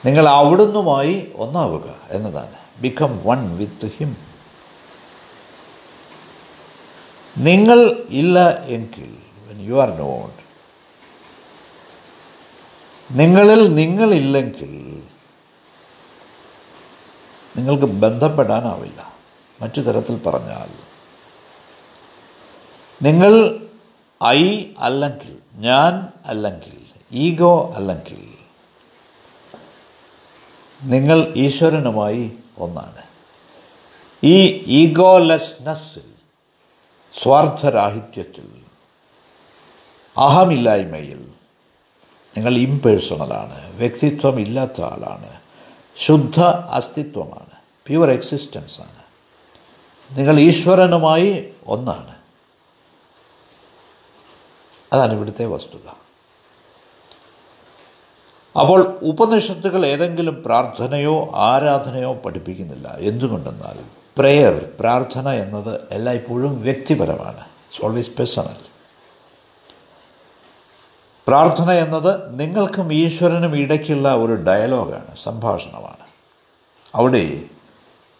നിങ്ങൾ 0.06 0.30
അവിടുന്നുമായി 0.30 1.32
ഒന്നാവുക 1.36 1.96
എന്നതാണ്. 2.10 2.56
ബിക്കം 2.78 3.22
വൺ 3.26 3.58
വിത്ത് 3.58 3.92
ഹിം 3.98 4.18
നിങ്ങൾ 7.38 7.80
ഇല്ല 8.10 8.64
എങ്കിൽ 8.64 9.18
യു 9.60 9.82
ആർ 9.82 9.90
നോട്ട് 9.90 10.42
നിങ്ങളിൽ 13.12 13.76
നിങ്ങളില്ലെങ്കിൽ 13.76 15.04
നിങ്ങൾക്ക് 17.58 17.86
ബന്ധപ്പെടാനാവില്ല. 17.86 19.14
മറ്റു 19.62 19.82
തരത്തിൽ 19.82 20.18
പറഞ്ഞാൽ 20.18 20.70
നിങ്ങൾ 23.02 23.60
ഐ 24.24 24.66
അല്ലെങ്കിൽ 24.80 25.38
ഞാൻ 25.56 26.08
അല്ലെങ്കിൽ 26.26 26.82
ഈഗോ 27.12 27.74
അല്ലെങ്കിൽ. 27.76 28.32
നിങ്ങൾ 30.84 31.34
ഈശ്വരനുമായി 31.36 32.32
ഒന്നാണ്. 32.58 33.02
ഈ 34.24 34.48
ഈഗോലെസ്നെസ്സിൽ 34.68 36.14
സ്വാർത്ഥരാഹിത്യത്തിൽ 37.14 38.62
അഹമില്ലായ്മയിൽ 40.18 41.28
നിങ്ങൾ 42.38 42.54
ഇംപേഴ്സണലാണ് 42.54 43.76
വ്യക്തിത്വം 43.76 44.40
ഇല്ലാത്ത 44.40 44.82
ആളാണ് 44.82 45.42
ശുദ്ധ 45.98 46.40
അസ്തിത്വമാണ് 46.44 47.62
പ്യുവർ 47.88 48.10
എക്സിസ്റ്റൻസാണ്. 48.10 49.02
നിങ്ങൾ 50.18 50.40
ഈശ്വരനുമായി 50.40 51.54
ഒന്നാണ്. 51.68 52.21
അതാണ് 54.94 55.14
ഇവിടുത്തെ 55.14 55.46
വസ്തുത. 55.46 55.90
അപ്പോൾ 58.60 59.00
ഉപനിഷത്തുകൾ 59.02 59.86
ഏതെങ്കിലും 59.86 60.44
പ്രാർത്ഥനയോ 60.46 61.32
ആരാധനയോ 61.36 62.14
പഠിപ്പിക്കുന്നില്ല. 62.14 62.98
എന്തുകൊണ്ടെന്നാൽ 63.00 63.80
പ്രെയർ 64.18 64.70
പ്രാർത്ഥന 64.80 65.30
എന്നത് 65.30 65.82
എല്ലായ്പ്പോഴും 65.92 66.62
വ്യക്തിപരമാണ്. 66.62 67.40
ഇറ്റ്സ് 67.40 67.86
ഓൾവേസ് 67.86 68.12
പേഴ്സണൽ 68.12 68.56
പ്രാർത്ഥന 71.28 71.72
എന്നത് 71.72 72.40
നിങ്ങൾക്കും 72.40 72.94
ഈശ്വരനും 72.94 73.56
ഇടയ്ക്കുള്ള 73.56 74.16
ഒരു 74.16 74.34
ഡയലോഗാണ് 74.34 75.18
സംഭാഷണമാണ്. 75.24 76.06
അവിടെ 76.96 77.42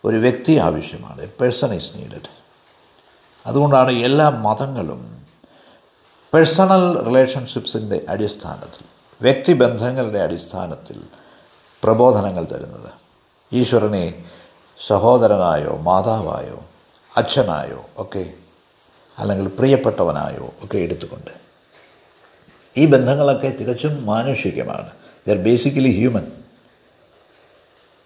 ഒരു 0.06 0.18
വ്യക്തി 0.18 0.54
ആവശ്യമാണ്. 0.56 1.22
എ 1.22 1.26
പേഴ്സൺ 1.26 1.74
ഈസ് 1.74 1.98
നീഡഡ് 1.98 2.30
അതുകൊണ്ടാണ് 3.46 3.92
എല്ലാ 3.92 4.30
മതങ്ങളും 4.30 5.21
പേഴ്സണൽ 6.34 7.04
റിലേഷൻഷിപ്സിന്റെ 7.04 8.02
അടിസ്ഥാനത്തിൽ 8.10 8.86
വ്യക്തിബന്ധങ്ങളുടെ 9.22 10.20
അടിസ്ഥാനത്തിൽ 10.20 11.02
പ്രബോധനങ്ങൾ 11.84 12.46
തരുന്നത്. 12.46 12.92
ഈശ്വരനെ 13.54 14.26
സഹോദരനായോ 14.88 15.78
മാതാവായോ 15.78 16.64
അച്ഛനായോ 17.18 17.86
ഒക്കെ 17.98 18.34
അല്ലെങ്കിൽ 19.18 19.48
പ്രിയപ്പെട്ടവനായോ 19.48 20.54
ഒക്കെ 20.64 20.78
എടുത്തുകൊണ്ട്. 20.78 21.32
ഈ 22.78 22.86
ബന്ധങ്ങളൊക്കെ 22.86 23.48
തികച്ചും 23.48 24.06
മാനുഷികമാണ്. 24.06 24.92
ദർ 25.28 25.38
ബേസിക്കലി 25.38 25.92
ഹ്യൂമൻ 25.92 26.32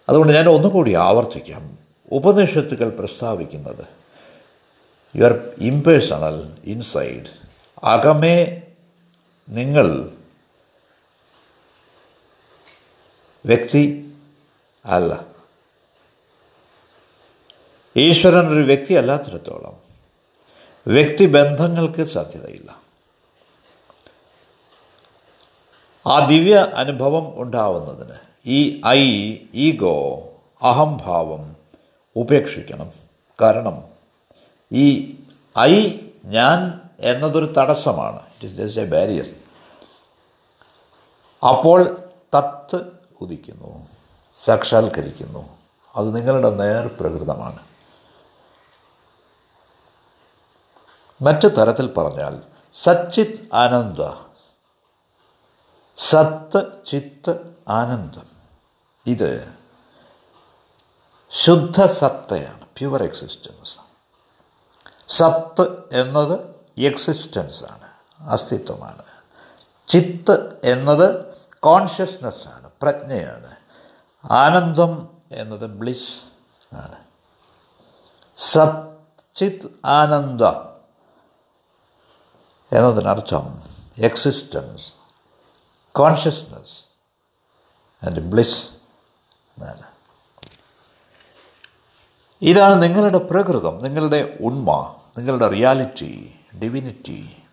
അതുകൊണ്ട് 0.09 0.33
ഞാൻ 0.33 0.49
ഒന്നുകൂടി 0.49 0.93
ആവർത്തിക്കാം. 0.93 1.77
ഉപനിഷത്തുകൾ 2.11 2.89
പ്രസ്താവിക്കുന്നത് 2.89 3.85
യുവർ 5.15 5.49
ഇംപേഴ്സണൽ 5.57 6.51
ഇൻസൈഡ് 6.63 7.44
അകമേ 7.83 8.61
നിങ്ങൾ 9.49 10.17
വ്യക്തി 13.45 14.13
അല്ല. 14.85 15.25
ഈശ്വരൻ 17.97 18.53
ഒരു 18.53 18.61
വ്യക്തി 18.61 18.93
അല്ലാത്തിടത്തോളം 18.93 19.79
വ്യക്തിബന്ധങ്ങൾക്ക് 20.87 22.03
സാധ്യതയില്ല. 22.03 22.81
ആ 26.07 26.27
ദിവ്യ 26.27 26.55
അനുഭവം 26.55 27.41
ഉണ്ടാവുന്നതിന് 27.41 28.17
ഈ 28.45 28.81
ഐ 28.85 29.01
ഈഗോ 29.53 30.29
അഹംഭാവം 30.61 31.55
ഉപേക്ഷിക്കണം. 32.15 32.91
കാരണം 33.41 33.83
ഈ 34.71 35.15
ഐ 35.59 35.99
ഞാൻ 36.25 36.84
എന്നതൊരു 36.99 37.45
തടസ്സമാണ്. 37.45 38.19
It 38.19 38.45
is 38.45 38.53
just 38.53 38.81
a 38.81 38.85
barrier 38.85 39.25
അപ്പോൾ 41.49 42.09
തത്ത് 42.35 42.91
ഉദിക്കുന്നു 43.21 43.87
സാക്ഷാത്കരിക്കുന്നു. 44.45 45.57
അത് 45.95 46.15
നിങ്ങളുടെ 46.15 46.49
നേർപ്രകൃതമാണ് 46.49 47.59
മറ്റു 51.21 51.47
തരത്തിൽ 51.47 51.93
പറഞ്ഞാൽ 51.93 52.43
സച്ചിത് 52.73 53.55
ആനന്ദ. 53.55 54.13
സത്ത് 55.97 56.85
ചിത്ത് 56.85 57.55
ആനന്ദം. 57.67 58.27
ഇത് 59.05 59.53
ശുദ്ധ 61.31 61.85
സത്തയാണ് 61.85 62.65
പ്യുവർ 62.77 63.03
എക്സിസ്റ്റൻസ് 63.03 63.77
സത്ത് 65.07 65.83
എന്നത് 65.91 66.54
എക്സിസ്റ്റൻസ് 66.77 67.63
ആണ് 67.63 67.89
അസ്തിത്വമാണ്. 68.19 69.03
ചിത്ത് 69.87 70.61
എന്നത് 70.63 71.37
കോൺഷ്യസ്നെസ് 71.59 72.47
ആണ് 72.47 72.71
പ്രജ്ഞയാണ്. 72.81 73.55
ആനന്ദം 74.31 75.17
എന്നത് 75.31 75.65
ബ്ലിസ് 75.65 76.21
ആണ്. 76.75 76.95
സച്ചിത് 78.37 79.79
ആനന്ദ 79.85 80.43
എന്നതിനർത്ഥം 82.71 83.63
എക്സിസ്റ്റൻസ് 83.97 84.93
കോൺഷ്യസ്നസ് 85.91 86.85
ആൻഡ് 88.05 88.19
ബ്ലിസ് 88.19 88.69
എന്നാണ്. 89.57 89.81
ഇതാണ് 92.41 92.83
നിങ്ങളുടെ 92.83 93.17
പ്രകൃതം 93.17 93.83
നിങ്ങളുടെ 93.83 94.37
ഉണ്മ 94.41 94.95
നിങ്ങളുടെ 95.17 95.47
റിയാലിറ്റി 95.47 96.34
ഡിവിനിറ്റി 96.61 97.43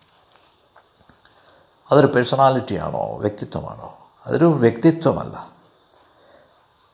അതൊരു 1.91 2.07
പേഴ്സണാലിറ്റിയാണോ 2.07 3.17
വ്യക്തിത്വമാണോ? 3.17 3.97
അതൊരു 4.25 4.45
വ്യക്തിത്വമല്ല. 4.45 5.49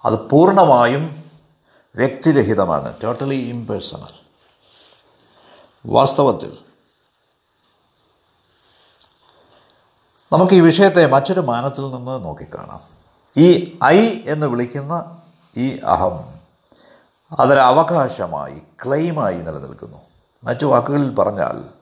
അത് 0.06 0.30
പൂർണമായും 0.30 1.32
വ്യക്തിരഹിതമാണ്. 1.96 3.02
ടോട്ടലി 3.04 3.36
ഇംപേഴ്സണൽ 3.36 4.20
വാസ്തവത്തിൽ 5.86 6.58
നമുക്ക് 10.32 10.54
ഈ 10.54 10.60
വിഷയത്തെ 10.60 11.06
മറ്റൊരു 11.06 11.40
മാനത്തിൽ 11.40 11.92
നിന്ന് 11.92 12.26
നോക്കിക്കാണാം. 12.26 12.82
ഈ 13.38 13.80
ഐ 13.84 14.22
എന്ന് 14.26 14.46
വിളിക്കുന്ന 14.46 15.22
ഈ 15.58 15.78
അഹം 15.78 16.34
അതൊരവകാശമായി 17.40 18.62
ക്ലെയിമായി 18.86 19.38
നിലനിൽക്കുന്നു. 19.38 19.98
മറ്റു 20.44 20.66
വാക്കുകളിൽ 20.66 21.16
പറഞ്ഞാൽ 21.16 21.79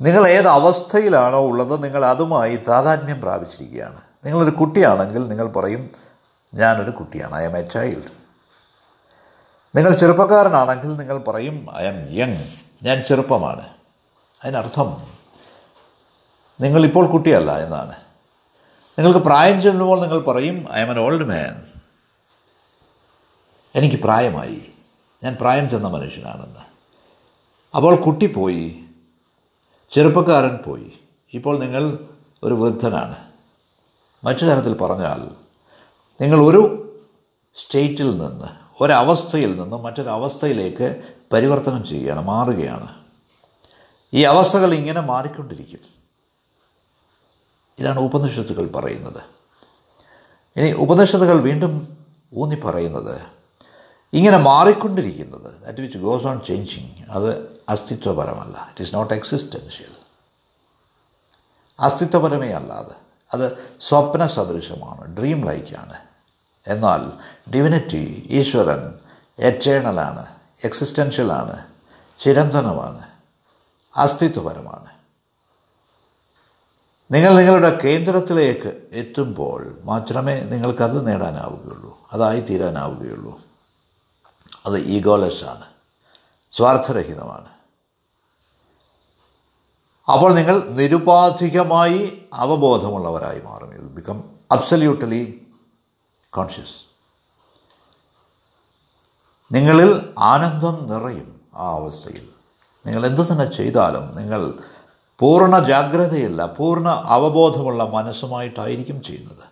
നിങ്ങൾ 0.00 0.28
ഏത് 0.28 0.48
അവസ്ഥയിലാണോ 0.48 1.46
ഉള്ളത് 1.46 1.84
നിങ്ങൾ 1.84 2.04
അതുമായി 2.04 2.56
താതാത്മ്യം 2.56 3.20
പ്രാപിച്ചിരിക്കുകയാണ്. 3.20 4.00
നിങ്ങളൊരു 4.24 4.50
കുട്ടിയാണെങ്കിൽ 4.50 5.28
നിങ്ങൾ 5.28 5.46
പറയും 5.52 5.90
ഞാനൊരു 6.54 6.90
കുട്ടിയാണ്. 6.90 7.34
ഐ 7.34 7.44
എം 7.44 7.58
എ 7.58 7.62
ചൈൽഡ് 7.62 8.26
നിങ്ങൾ 9.76 9.94
ചെറുപ്പക്കാരനാണെങ്കിൽ 9.94 10.96
നിങ്ങൾ 10.96 11.18
പറയും 11.18 11.76
ഐ 11.76 11.84
എം 11.84 12.08
യങ് 12.10 12.44
ഞാൻ 12.82 13.02
ചെറുപ്പമാണ്. 13.02 13.68
അതിനർത്ഥം 14.44 15.06
നിങ്ങളിപ്പോൾ 16.60 17.06
കുട്ടിയല്ല 17.06 17.58
എന്നാണ്. 17.58 17.92
നിങ്ങൾക്ക് 18.98 19.18
പ്രായം 19.18 19.62
ചെല്ലുമ്പോൾ 19.62 20.00
നിങ്ങൾ 20.00 20.18
പറയും 20.18 20.68
I 20.72 20.80
am 20.80 20.90
an 20.90 20.98
old 20.98 21.24
man 21.24 21.66
എനിക്ക് 23.74 23.96
പ്രായമായി. 23.96 24.70
ഞാൻ 25.24 25.36
പ്രായം 25.40 25.68
ചെന്ന 25.68 25.88
മനുഷ്യനാണെന്ന്. 25.88 26.60
അപ്പോൾ 27.76 27.96
കുട്ടി 27.96 28.26
പോയി 28.26 28.85
ചെറുപ്പക്കാരൻ 29.90 30.56
പോയി. 30.56 30.92
ഇപ്പോൾ 31.34 31.58
നിങ്ങൾ 31.58 31.98
ഒരു 32.44 32.54
വൃദ്ധനാണ്. 32.54 33.16
മറ്റു 34.24 34.44
തരത്തിൽ 34.44 34.76
പറഞ്ഞാൽ 34.76 35.30
നിങ്ങൾ 36.20 36.38
ഒരു 36.38 36.82
സ്റ്റേറ്റിൽ 37.54 38.18
നിന്ന് 38.18 38.46
ഒരവസ്ഥയിൽ 38.80 39.60
നിന്ന് 39.60 39.76
മറ്റൊരവസ്ഥയിലേക്ക് 39.76 41.02
പരിവർത്തനം 41.32 41.84
ചെയ്യുകയാണ് 41.84 42.20
മാറുകയാണ്. 42.20 42.94
ഈ 44.14 44.22
അവസ്ഥകൾ 44.22 44.74
ഇങ്ങനെ 44.74 45.00
മാറിക്കൊണ്ടിരിക്കും. 45.00 45.78
ഇതാണ് 47.78 48.00
ഉപനിഷത്തുകൾ 48.00 48.66
പറയുന്നത്. 48.66 49.22
ഇനി 50.56 50.72
ഉപനിഷത്തുകൾ 50.72 51.40
വീണ്ടും 51.40 51.98
ഊന്നി 52.34 52.56
പറയുന്നത് 52.56 53.20
ഇങ്ങനെ 54.12 54.36
മാറിക്കൊണ്ടിരിക്കുന്നത് 54.36 55.62
that 55.62 55.80
which 55.80 55.98
goes 55.98 56.26
on 56.26 56.40
changing 56.48 57.04
അത് 57.10 57.55
അസ്തിത്വപരമല്ല. 57.68 58.66
ഇറ്റ് 58.70 58.82
ഈസ് 58.82 58.94
നോട്ട് 58.94 59.14
എക്സിസ്റ്റൻഷ്യൽ 59.14 59.96
അസ്തിത്വപരമേ 61.80 62.48
അല്ല 62.48 62.72
അത് 62.72 63.06
അത് 63.34 63.76
സ്വപ്ന 63.80 64.26
സദൃശമാണ് 64.26 65.16
ഡ്രീം 65.16 65.44
ലൈക്കാണ് 65.44 66.06
എന്നാൽ 66.66 67.12
ഡിവിനിറ്റി 67.50 68.26
ഈശ്വരൻ 68.30 68.94
എറ്റേണലാണ് 69.38 70.26
എക്സിസ്റ്റൻഷ്യലാണ് 70.64 71.66
ചിരന്തനമാണ് 72.18 73.10
അസ്തിത്വപരമാണ്. 73.96 74.96
നിങ്ങൾ 77.14 77.34
നിങ്ങളുടെ 77.34 77.78
കേന്ദ്രത്തിലേക്ക് 77.84 78.88
എത്തുമ്പോൾ 78.92 79.78
മാത്രമേ 79.84 80.40
നിങ്ങൾക്കത് 80.40 81.06
നേടാനാവുകയുള്ളൂ. 81.06 81.98
അതായി 82.12 82.40
തീരാനാവുകയുള്ളൂ. 82.40 83.40
അത് 84.66 84.78
ഈഗോലെസ്സാണ്. 84.78 85.64
സ്വാർത്ഥരഹിതമാണ്. 86.52 87.55
അപ്പോൾ 90.12 90.32
നിങ്ങൾ 90.32 90.62
നിരുപാധികമായി 90.68 92.22
അവബോധമുള്ളവരായി 92.32 93.40
മാറും. 93.40 93.74
യു 93.74 93.78
ബിക്കം 93.78 94.24
അബ്സല്യൂട്ടലി 94.52 95.46
കോൺഷ്യസ് 96.30 96.86
നിങ്ങളിൽ 99.52 100.14
ആനന്ദം 100.18 100.86
നിറയും 100.86 101.40
ആ 101.56 101.70
അവസ്ഥയിൽ. 101.70 102.28
നിങ്ങൾ 102.86 103.06
എന്തു 103.06 103.22
തന്നെ 103.22 103.44
ചെയ്താലും 103.44 104.16
നിങ്ങൾ 104.16 104.54
പൂർണ 105.18 105.58
ജാഗ്രതയില്ല 105.58 106.46
പൂർണ 106.46 106.88
അവബോധമുള്ള 106.88 107.84
മനസ്സുമായിട്ടായിരിക്കും 107.84 109.02
ചെയ്യുന്നത്. 109.02 109.44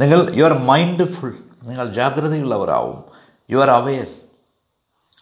നിങ്ങൾ 0.00 0.34
യു 0.34 0.44
ആർ 0.44 0.52
മൈൻഡ്ഫുൾ 0.52 1.34
നിങ്ങൾ 1.64 1.92
ജാഗ്രതയുള്ളവരാവും. 1.92 3.04
You 3.50 3.58
are 3.58 3.70
aware 3.70 4.06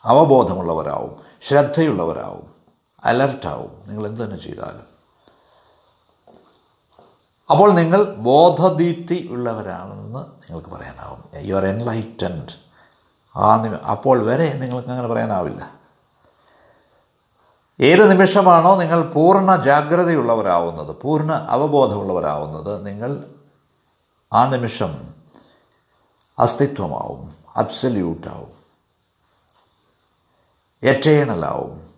അവബോധമുള്ളവരാവും. 0.04 1.16
ശ്രദ്ധയുള്ളവരാവും. 1.42 2.51
അലർട്ടാവും. 3.04 3.82
നിങ്ങൾ 3.86 4.06
എന്ത് 4.06 4.24
തന്നെ 4.24 4.36
ചെയ്താലും. 4.36 4.92
അപ്പോൾ 7.50 7.72
നിങ്ങൾ 7.72 8.04
ബോധദീപ്തി 8.04 9.28
ഉള്ളവരാണെന്ന് 9.30 10.18
നിങ്ങൾക്ക് 10.18 10.68
പറയാനാവും. 10.68 11.24
യു 11.36 11.54
ആർ 11.54 11.66
എൻലൈറ്റൻഡ് 11.66 12.52
ആ 13.36 13.62
നിമി 13.62 13.76
അപ്പോൾ 13.76 14.26
വരെ 14.26 14.52
നിങ്ങൾക്ക് 14.52 14.88
അങ്ങനെ 14.88 15.08
പറയാനാവില്ല. 15.08 15.74
ഏത് 17.80 18.10
നിമിഷമാണോ 18.10 18.76
നിങ്ങൾ 18.76 19.12
പൂർണ 19.12 19.56
ജാഗ്രതയുള്ളവരാവുന്നത് 19.56 20.96
പൂർണ 21.02 21.32
അവബോധമുള്ളവരാവുന്നത് 21.32 22.86
നിങ്ങൾ 22.86 23.24
ആ 24.32 24.50
നിമിഷം 24.50 25.14
അസ്തിത്വമാവും 26.38 27.36
അബ്സല്യൂട്ടാവും 27.56 28.52
എറ്റേണലാവും. 30.82 31.91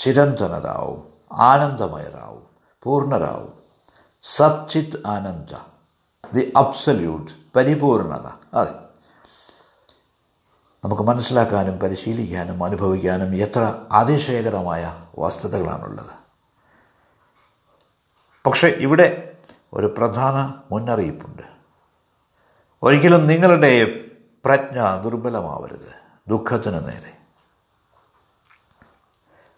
ചിരന്തനരാവും 0.00 1.12
ആനന്ദമയരാവും 1.32 2.46
പൂർണരാവും 2.82 3.52
സച്ചിത് 4.22 5.02
ആനന്ദ 5.06 5.58
ദി 6.32 6.52
അബ്സല്യൂട്ട് 6.56 7.30
പരിപൂർണത. 7.56 8.56
അതെ. 8.56 8.74
നമുക്ക് 10.84 11.02
മനസ്സിലാക്കാനും 11.02 11.78
പരിശീലിക്കാനും 11.78 12.64
അനുഭവിക്കാനും 12.64 13.34
എത്ര 13.34 13.74
അതിശയകരമായ 13.92 15.06
വസ്തുതകളാണുള്ളത്. 15.18 16.20
പക്ഷേ 18.46 18.68
ഇവിടെ 18.68 19.36
ഒരു 19.72 19.94
പ്രധാന 19.98 20.54
മുന്നറിയിപ്പുണ്ട്. 20.72 21.42
ഒരിക്കലും 22.82 23.26
നിങ്ങളുടെ 23.26 24.00
പ്രജ്ഞ 24.44 25.02
ദുർബലമാവരുത്. 25.02 25.94
ദുഃഖത്തിന് 26.28 26.88
നേരെ. 26.88 27.19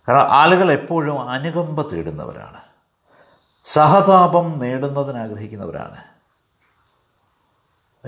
കാരണം 0.09 0.33
ആളുകൾ 0.33 0.73
എപ്പോഴും 0.73 1.31
അനുകമ്പ 1.31 1.91
തേടുന്നവരാണ്. 1.91 2.61
സഹതാപം 3.65 4.59
നേടുന്നതിന് 4.59 5.19
ആഗ്രഹിക്കുന്നവരാണ്. 5.19 6.05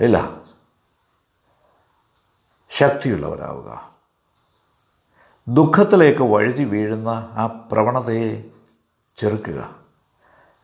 ഇല്ല. 0.03 0.29
ശക്തിയുള്ളവരാവുക. 2.69 3.91
ദുഃഖത്തിലേക്ക് 5.47 6.21
വഴുതി 6.21 6.63
വീഴുന്ന 6.63 7.07
ആ 7.09 7.45
പ്രവണതയെ 7.45 8.43
ചെറുക്കുക. 9.15 9.75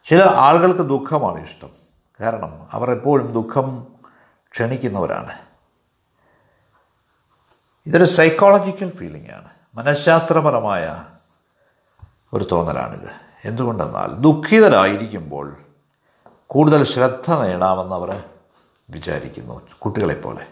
ചില 0.04 0.24
ആളുകൾക്ക് 0.24 0.82
ദുഃഖമാണ് 0.82 1.41
ഇഷ്ടം. 1.41 1.70
കാരണം 2.22 2.67
അവർ 2.72 2.91
എപ്പോഴും 2.91 3.34
ദുഃഖം 3.34 3.88
ക്ഷണിക്കുന്നവരാണ്. 4.52 5.34
ഇതൊരു 7.86 8.06
സൈക്കോളജിക്കൽ 8.06 8.89
ഫീലിംഗ് 8.89 9.32
ആണ്. 9.32 9.50
മനഃശാസ്ത്രപരമായ 9.76 11.06
ഒരു 12.34 12.48
തോന്നലാണിത്. 12.52 13.12
എന്തുകൊണ്ടെന്നാൽ 13.46 14.13
ദുഃഖിതരായിരിക്കുമ്പോൾ 14.13 15.58
കൂടുതൽ 16.48 16.84
ശ്രദ്ധ 16.84 17.32
നേടാമെന്ന് 17.32 17.96
അവർ 17.96 18.24
വിചാരിക്കുന്നു 18.89 19.62
കുട്ടികളെപ്പോലെ. 19.80 20.48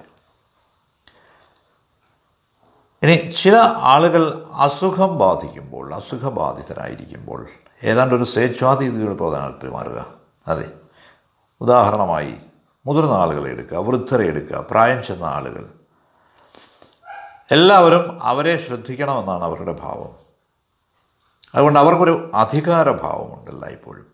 ഇനി 3.03 3.31
ചില 3.31 3.55
ആളുകൾ 3.77 4.47
അസുഖം 4.53 5.17
ബാധിക്കുമ്പോൾ 5.17 5.93
അസുഖബാധിതരായിരിക്കുമ്പോൾ 5.93 7.47
ഏതാണ്ട് 7.83 8.15
ഒരു 8.15 8.23
സ്വേച്ഛാതീതികൾ 8.23 9.13
പ്രധാന 9.13 9.49
പെരുമാറുക 9.49 10.13
അതെ 10.47 10.71
ഉദാഹരണമായി 11.61 12.35
മുതിർന്ന 12.85 13.11
ആളുകളെ 13.11 13.49
എടുക്കുക 13.49 13.77
വൃദ്ധരെ 13.77 14.25
എടുക്കുക 14.25 14.65
പ്രായം 14.71 15.03
ചെന്ന 15.03 15.23
ആളുകൾ. 15.23 15.69
എല്ലാവരും 17.51 18.23
അവരെ 18.23 18.57
ശ്രദ്ധിക്കണമെന്നാണ് 18.57 19.43
അവരുടെ 19.43 19.71
ഭാവം. 19.71 20.28
അതുകൊണ്ട് 21.55 21.79
അവർക്കൊരു 21.79 22.31
അധികാരഭാവമുണ്ട് 22.33 23.51
എല്ലായ്പ്പോഴും. 23.51 24.07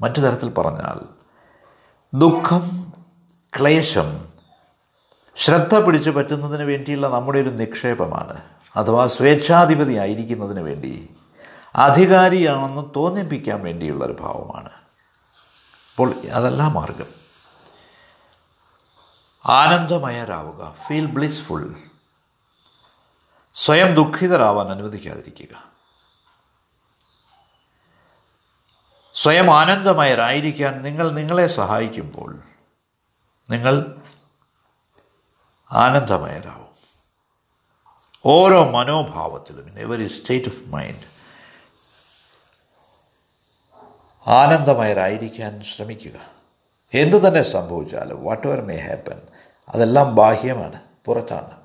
മറ്റു 0.00 0.20
തരത്തിൽ 0.20 0.52
പറഞ്ഞാൽ 0.52 1.00
ദുഃഖം 2.14 2.92
ക്ലേശം 3.60 4.28
ശ്രദ്ധ 5.36 5.78
പിടിച്ചു 5.78 6.10
പറ്റുന്നതിന് 6.10 6.62
വേണ്ടിയുള്ള 6.62 7.08
നമ്മുടെ 7.08 7.38
ഒരു 7.38 7.48
നിക്ഷേപമാണ്. 7.48 8.42
അഥവാ 8.76 9.06
സ്വേച്ഛാധിപതി 9.06 9.94
ആയിരിക്കുന്നതിന് 9.94 10.60
വേണ്ടി 10.60 11.16
അധികാരിയാണെന്ന് 11.74 12.82
തോന്നിപ്പിക്കാൻ 12.96 13.64
വേണ്ടിയുള്ളൊരു 13.64 14.12
ഭാവമാണ്. 14.12 14.70
അപ്പോൾ 15.90 16.14
അതല്ല 16.32 16.62
മാർഗം. 16.62 17.24
ആനന്ദമയരാവുക 19.46 20.76
ഫീൽ 20.88 21.06
ബ്ലിസ്ഫുൾ 21.06 21.74
സ്വയം 23.54 23.94
ദുഃഖിതരാവാൻ 23.94 24.68
അനുവദിക്കാതിരിക്കുക. 24.68 25.73
സ്വയം 29.14 29.54
ആനന്ദമയരായിരിക്കാൻ 29.54 30.82
നിങ്ങൾ 30.82 31.10
നിങ്ങളെ 31.10 31.46
സഹായിക്കുമ്പോൾ 31.46 32.42
നിങ്ങൾ 33.50 34.02
ആനന്ദമയരാവും. 35.72 36.64
ഓരോ 38.26 38.70
മനോഭാവത്തിലും 38.70 39.68
in 39.68 39.78
every 39.78 40.08
state 40.08 40.46
of 40.46 40.68
mind 40.68 41.14
ആനന്ദമയരായിരിക്കാൻ 44.26 45.62
ശ്രമിക്കുക. 45.62 46.30
എന്തു 46.94 47.16
തന്നെ 47.16 47.42
സംഭവിച്ചാലും 47.42 48.24
വാട്ട് 48.24 48.46
എവർ 48.46 48.60
മേ 48.60 48.76
ഹാപ്പൻ 48.76 49.20
അതെല്ലാം 49.68 50.14
ബാഹ്യമാണ് 50.14 50.80
പുറത്താണ്. 51.04 51.64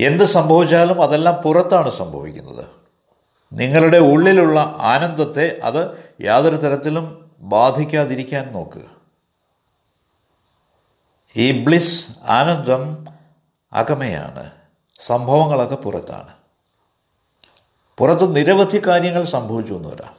എന്ത് 0.00 0.24
സംഭവിച്ചാലും 0.24 1.02
അതെല്ലാം 1.02 1.42
പുറത്താണ് 1.42 1.98
സംഭവിക്കുന്നത്. 1.98 2.83
നിങ്ങളുടെ 3.52 3.98
ഉള്ളിലുള്ള 3.98 4.60
ആനന്ദത്തെ 4.80 5.60
അത് 5.64 6.12
യാതൊരു 6.20 6.56
തരത്തിലും 6.56 7.32
ബാധിക്കാതിരിക്കാൻ 7.38 8.52
നോക്കുക. 8.52 8.82
ഈ 11.36 11.64
ബ്ലിസ് 11.64 12.18
ആനന്ദം 12.24 13.06
അകമയാണ്. 13.72 14.50
സംഭവങ്ങളൊക്കെ 15.00 15.74
പുറത്താണ്. 15.74 16.34
പുറത്ത് 17.98 18.36
നിരവധി 18.36 18.86
കാര്യങ്ങൾ 18.86 19.24
സംഭവിച്ചു 19.24 19.74
എന്ന് 19.74 19.88
വരാം. 19.88 20.14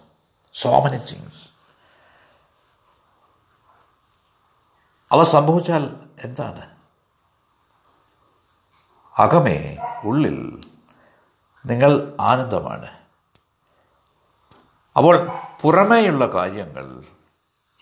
സോ 0.53 0.83
മെനി 0.83 0.97
തിങ്സ് 0.97 1.45
അവ 5.11 5.23
സംഭവിച്ചാൽ 5.23 5.95
എന്താണ്? 6.23 6.69
അകമേ 9.17 9.77
ഉള്ളിൽ 10.05 10.61
നിങ്ങൾ 11.65 12.17
ആനന്ദമാണ്. 12.19 12.94
അപ്പോൾ 14.97 15.29
പുറമേയുള്ള 15.61 16.25
കാര്യങ്ങൾ 16.25 17.03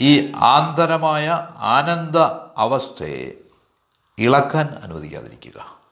ഈ 0.02 0.32
ആന്തരമായ 0.36 1.30
ആനന്ദ 1.58 2.18
അവസ്ഥയെ 2.58 3.32
ഇളക്കാൻ 4.18 4.80
അനുവദിക്കാതിരിക്കുക. 4.84 5.84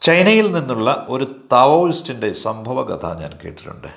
ചൈനയിൽ 0.00 0.52
നിന്നുള്ള 0.52 1.06
ഒരു 1.08 1.24
താവോയിസ്റ്റിന്റെ 1.52 2.32
സംഭവകഥ 2.32 3.20
ഞാൻ 3.20 3.38
കേട്ടിട്ടുണ്ട്. 3.44 3.88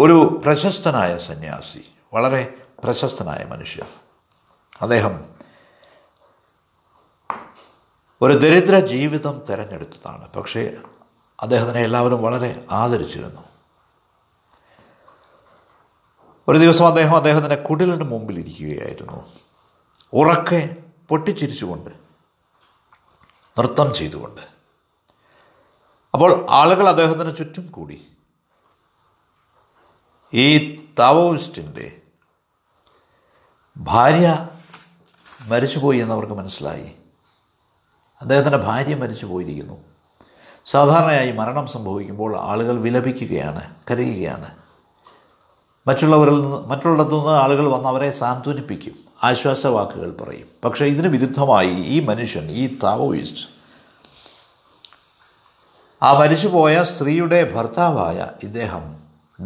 ഒരു 0.00 0.40
പ്രശസ്തനായ 0.44 1.18
സന്യാസി 1.18 1.90
വളരെ 2.14 2.66
പ്രശസ്തനായ 2.84 3.44
മനുഷ്യൻ. 3.44 3.86
അദ്ദേഹം 4.82 5.24
ഒരു 8.22 8.32
ദരിദ്ര 8.32 8.78
ജീവിതം 8.78 9.42
തിരഞ്ഞെടുത്തതാണ്. 9.50 10.32
പക്ഷേ 10.32 10.76
അദ്ദേഹത്തിനെ 11.42 11.80
എല്ലാവരും 11.80 12.22
വളരെ 12.22 12.64
ആദരിച്ചിരുന്നു. 12.70 13.42
ഒരു 16.48 16.58
ദിവസം 16.58 16.86
അദ്ദേഹം 16.86 17.16
അദ്ദേഹത്തിന്റെ 17.16 17.56
കുടിലിന് 17.56 18.04
മുമ്പിൽ 18.04 18.38
ഇരിക്കുകയായിരുന്നു. 18.38 19.24
ഉറക്കെ 20.12 20.76
പൊട്ടിച്ചിരിച്ചുകൊണ്ട് 21.08 21.90
നൃത്തം 23.58 23.94
ചെയ്തുകൊണ്ട്. 23.94 24.40
അപ്പോൾ 26.14 26.46
ആളുകൾ 26.50 26.88
അദ്ദേഹത്തിന് 26.88 27.36
ചുറ്റും 27.36 27.66
കൂടി. 27.66 28.12
ഈ 30.34 30.76
താവോയിസ്റ്റിന്റെ 30.98 32.02
ഭാര്യ 33.76 34.48
മരിച്ചുപോയി 35.46 35.98
എന്നവർക്ക് 35.98 36.32
മനസ്സിലായി. 36.32 36.96
അദ്ദേഹത്തിന്റെ 38.20 38.58
ഭാര്യ 38.58 38.94
മരിച്ചു 38.94 39.26
പോയിരിക്കുന്നു 39.26 39.91
സാധാരണയായി 40.66 41.32
മരണം 41.32 41.66
സംഭവിക്കുമ്പോൾ 41.66 42.40
ആളുകൾ 42.40 42.76
വിലപിക്കുകയാണ് 42.76 43.74
കരയുകയാണ്. 43.90 44.54
മറ്റുള്ളവരിൽ 45.86 46.42
നിന്ന് 46.42 46.56
മറ്റുള്ളിടത്തു 46.56 47.16
നിന്ന് 47.16 47.30
ആളുകൾ 47.30 47.66
വന്ന് 47.66 47.88
അവരെ 47.88 48.10
സാന്ത്വനിപ്പിക്കും 48.10 48.94
ആശ്വാസവാക്കുകൾ 49.22 50.10
പറയും. 50.10 50.48
പക്ഷേ 50.64 50.84
ഇതിന് 50.84 51.08
വിരുദ്ധമായി 51.08 51.70
ഈ 51.70 52.00
മനുഷ്യൻ 52.00 52.50
ഈ 52.50 52.78
താവോയിസ്റ്റ് 52.82 53.48
ആ 56.02 56.18
മരിച്ചുപോയ 56.18 56.84
സ്ത്രീയുടെ 56.84 57.54
ഭർത്താവായ 57.54 58.28
ഇദ്ദേഹം 58.42 58.96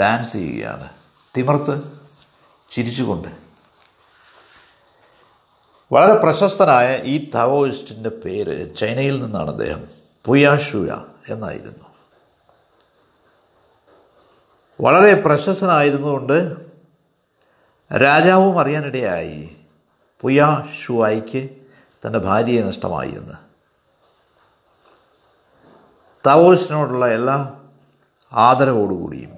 ഡാൻസ് 0.01 0.33
ചെയ്യുകയാണ്. 0.33 0.89
തിമർത്ത് 1.37 1.83
ചിരിച്ചുകൊണ്ട്. 2.71 3.29
വളരെ 5.93 6.15
പ്രശസ്തനായ 6.15 6.97
ഈ 6.97 7.31
താവോയിസ്റ്റിന്റെ 7.35 8.11
പേര് 8.11 8.77
ചൈനയിൽ 8.77 9.23
നിന്നാണ് 9.23 9.51
അദ്ദേഹം 9.51 9.96
പുയാഷുയ 10.27 11.05
എന്നായിരുന്നു. 11.29 11.85
വളരെ 14.81 15.15
പ്രശസ്തനായിരുന്നുകൊണ്ട് 15.15 16.57
രാജാവും 17.95 18.61
അറിയാനിടയായി 18.61 19.57
പുയാ 20.21 20.63
ഷുവായിക്ക് 20.87 21.49
തന്റെ 22.07 22.19
ഭാര്യയെ 22.19 22.63
നഷ്ടമായി 22.63 23.11
എന്ന്. 23.11 23.33
താവോസിനോടുള്ള 26.27 27.09
എല്ലാ 27.09 27.61
ആദരവോടുകൂടിയും 28.33 29.37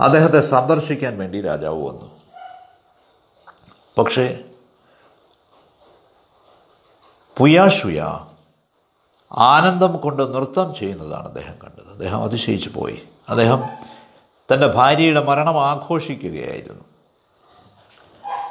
അദ്ദേഹത്തെ 0.00 0.40
സന്ദർശിക്കാൻ 0.40 1.18
വേണ്ടി 1.18 1.40
രാജാവ് 1.40 1.88
വന്നു. 1.88 2.20
പക്ഷേ 3.98 4.44
പുയാഷുയ 7.36 8.04
ആനന്ദം 9.32 9.96
കൊണ്ട് 9.96 10.34
നൃത്തം 10.34 10.74
ചെയ്യുന്നതാണ് 10.74 11.26
അദ്ദേഹം 11.26 11.54
കണ്ടത്. 11.64 11.92
അദ്ദേഹം 11.92 12.22
അതിശയിച്ചു 12.22 12.70
പോയി. 12.70 13.02
അദ്ദേഹം 13.28 13.64
തന്റെ 14.52 14.66
ഭാര്യയുടെ 14.66 15.24
മരണം 15.24 15.66
ആഘോഷിക്കുകയായിരുന്നു. 15.66 16.84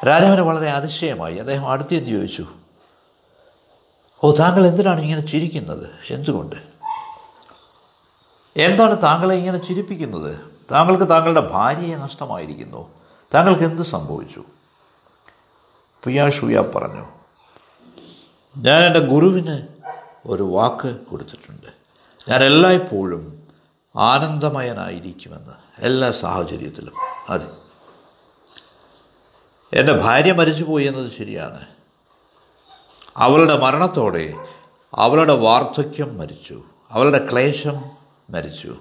രാജാവിന് 0.05 0.41
വളരെ 0.41 0.69
അതിശയമായി. 0.69 1.37
അദ്ദേഹം 1.37 1.71
അടുത്തെന്ന് 1.71 2.09
ചോദിച്ചു? 2.09 2.47
ഓ 4.23 4.31
താങ്കൾ 4.31 4.67
എന്തിനാണ് 4.67 5.01
ഇങ്ങനെ 5.01 5.21
ചിരിക്കുന്നത്? 5.21 5.89
എന്തുകൊണ്ട്? 6.09 6.55
എന്താണ് 8.57 9.01
താങ്കളെ 9.01 9.35
ഇങ്ങനെ 9.35 9.57
ചിരിപ്പിക്കുന്നത്? 9.57 10.39
താങ്കൾക്ക് 10.71 11.09
താങ്കളുടെ 11.09 11.49
ഭാര്യയെ 11.51 11.95
നഷ്ടമായിരിക്കുന്നു. 11.95 12.89
താങ്കൾക്ക് 13.33 13.63
എന്ത് 13.63 13.83
സംഭവിച്ചു? 13.83 14.43
പുയാഷുയ 16.03 16.61
പറഞ്ഞു 16.61 17.05
ഞാൻ 18.57 18.83
എന്റെ 18.83 18.99
ഗുരുവിന് 18.99 19.76
ഒരു 20.27 20.43
വാക്ക് 20.43 20.97
കൊടുത്തിട്ടുണ്ട്. 20.97 21.67
ഞാൻ 22.29 22.43
എല്ലായ്പ്പോഴും 22.43 23.47
ആനന്ദമയനായിരിക്കുമെന്ന് 23.95 25.53
എല്ലാ 25.77 26.11
സാഹചര്യത്തിലും. 26.11 26.93
അതെ. 27.29 27.47
എന്റെ 29.73 29.93
ഭാര്യ 29.93 30.31
മരിച്ചുപോയി 30.31 30.85
എന്നത് 30.85 31.11
ശരിയാണ്. 31.11 31.65
അവളുടെ 33.17 33.59
മരണത്തോടെ 33.59 34.33
അവളുടെ 34.95 35.33
വാർദ്ധക്യം 35.33 36.17
മരിച്ചു. 36.17 36.63
അവളുടെ 36.91 37.27
ക്ലേശം 37.31 37.83
മരിച്ചു. 38.29 38.75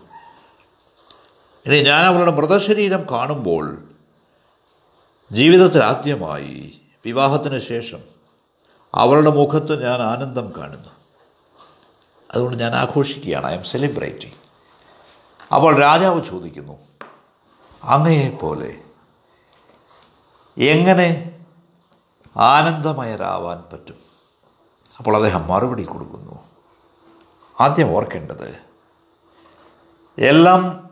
ഇനി 1.66 1.82
ഞാൻ 1.82 2.04
അവളുടെ 2.04 2.30
മൃതശരീരം 2.30 3.06
കാണുമ്പോൾ 3.10 3.78
ജീവിതത്തിൽ 5.32 5.84
ആദ്യമായി 5.84 6.80
വിവാഹത്തിന് 7.04 7.60
ശേഷം 7.60 7.98
അവളുടെ 8.94 9.30
മുഖത്ത് 9.30 9.82
ഞാൻ 9.82 10.02
ആനന്ദം 10.02 10.52
കാണുന്നു. 10.56 10.88
അതുകൊണ്ട് 12.30 12.56
ഞാൻ 12.56 12.74
ആഘോഷിക്കുകയാണ്. 12.74 13.46
ഐ 13.46 13.54
എം 13.54 13.64
സെലിബ്രേറ്റിംഗ് 13.64 14.34
അപ്പോൾ 15.54 15.80
രാജാവ് 15.80 16.24
ചോദിക്കുന്നു 16.24 16.78
അങ്ങയെപ്പോലെ 17.84 18.80
എങ്ങനെ 20.58 21.38
ആനന്ദമയരാവാൻ 22.36 23.64
പറ്റും? 23.72 23.96
അപ്പോൾ 24.98 25.16
അദ്ദേഹം 25.16 25.48
മറുപടി 25.48 25.82
കൊടുക്കുന്നു 25.82 26.38
ആദ്യം 27.60 27.90
ഓർക്കേണ്ടത് 27.96 28.58
എല്ലാം 30.18 30.90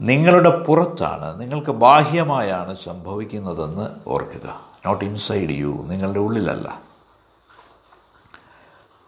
നിങ്ങളുടെ 0.00 0.62
പുറത്താണ്. 0.62 1.40
നിങ്ങൾക്ക് 1.40 1.70
ബാഹ്യമായാണ് 1.70 2.76
സംഭവിക്കുന്നതെന്ന് 2.76 4.08
ഓർക്കുക. 4.08 4.60
നോട്ട് 4.86 5.04
ഇൻസൈഡ് 5.04 5.50
യു 5.50 5.68
നിങ്ങളുടെ 5.68 6.18
ഉള്ളിലല്ല. 6.18 6.91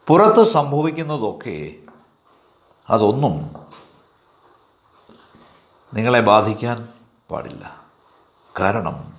പുറത്ത് 0.06 0.48
സംഭവിക്കുന്നതൊക്കെ 0.48 1.72
അതൊന്നും 2.90 3.56
നിങ്ങളെ 5.94 6.20
ബാധിക്കാൻ 6.20 6.88
പാടില്ല. 7.30 7.84
കാരണം 8.60 9.14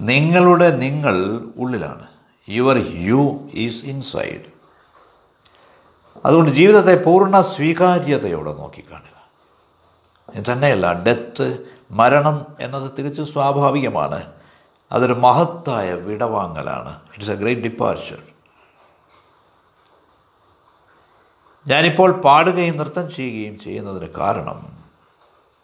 നിങ്ങളുടെ 0.00 0.76
നിങ്ങൾ 0.76 1.16
ഉള്ളിലാണ്. 1.56 2.06
യുവർ 2.48 2.76
യു 2.90 3.50
ഈസ് 3.54 3.84
ഇൻസൈഡ് 3.84 4.52
അതുകൊണ്ട് 6.26 6.52
ജീവിതത്തെ 6.52 7.04
പൂർണ 7.04 7.40
സ്വീകാര്യതയോടെ 7.40 8.52
നോക്കിക്കാണുക. 8.52 9.12
തന്നെയല്ല 10.52 11.02
ഡെത്ത് 11.02 11.76
മരണം 11.90 12.46
എന്നത് 12.60 12.92
തികച്ചും 12.98 13.26
സ്വാഭാവികമാണ്. 13.26 14.32
അതൊരു 14.92 15.12
മഹത്തായ 15.12 15.92
വിടവാങ്ങലാണ്. 15.92 17.00
ഇറ്റ്സ് 17.14 17.30
എ 17.30 17.34
ഗ്രേറ്റ് 17.34 17.60
ഡിപ്പാർച്ചർ 17.60 18.22
ഞാനിപ്പോൾ 21.66 22.20
പാടുകയും 22.20 22.76
നൃത്തം 22.76 23.14
ചെയ്യുകയും 23.14 23.58
ചെയ്യുന്നതിന് 23.58 24.10
കാരണം 24.10 24.84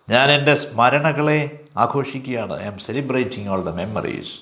ഞാൻ 0.09 0.31
എന്റെ 0.31 0.55
സ്മരണകളെ 0.55 1.61
ആഘോഷിക്കുകയാണ്. 1.77 2.61
I 2.61 2.65
am 2.65 2.79
celebrating 2.79 3.49
all 3.49 3.63
the 3.65 3.69
memories 3.69 4.41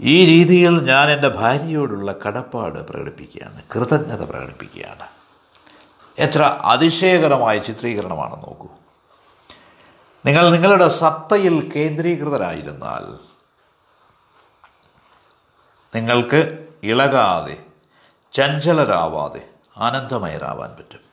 ഈ 0.00 0.26
രീതിയിൽ 0.26 0.84
ഞാൻ 0.84 1.10
എന്റെ 1.10 1.28
ഭാര്യയോടുള്ള 1.28 2.14
കടപ്പാട് 2.26 2.78
പ്രകടിപ്പിക്കുകയാണ്. 2.78 3.62
കൃതജ്ഞത 3.74 4.30
പ്രകടിപ്പിക്കുകയാണ്. 4.30 5.08
എത്ര 6.18 6.42
അതിശയകരമായ 6.42 7.58
ചിത്രീകരണമാണ് 7.58 8.36
നോക്കൂ. 8.36 8.68
നിങ്ങൾ 10.26 10.48
നിങ്ങളുടെ 10.48 10.88
സത്തയിൽ 10.88 11.72
കേന്ദ്രീകൃതരായിരുന്നാൽ 11.76 13.18
നിങ്ങൾക്ക് 15.94 16.66
ഇളകാതെ 16.82 17.71
ചഞ്ചലരാവാതെ 18.32 19.48
ആനന്ദമയരാവാൻ 19.76 20.76
പറ്റും. 20.76 21.12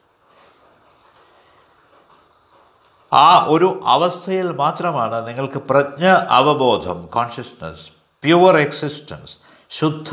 ആ 3.13 3.45
ഒരു 3.45 3.81
അവസ്ഥയിൽ 3.85 4.51
മാത്രമാണ് 4.51 5.27
നിങ്ങൾക്ക് 5.27 5.57
പ്രജ്ഞ 5.57 6.05
അവബോധം 6.07 7.05
കോൺഷ്യസ്നസ് 7.05 7.87
പ്യുവർ 8.23 8.57
എക്സിസ്റ്റൻസ് 8.57 9.37
ശുദ്ധ 9.69 10.09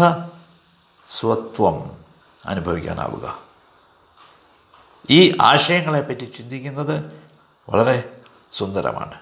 സ്വത്വം 1.09 2.05
അനുഭവിക്കാനാവുക. 2.47 3.39
ഈ 5.11 5.39
ആശയങ്ങളെപ്പറ്റി 5.43 6.25
ചിന്തിക്കുന്നത് 6.25 7.23
വളരെ 7.69 8.21
സുന്ദരമാണ്. 8.53 9.15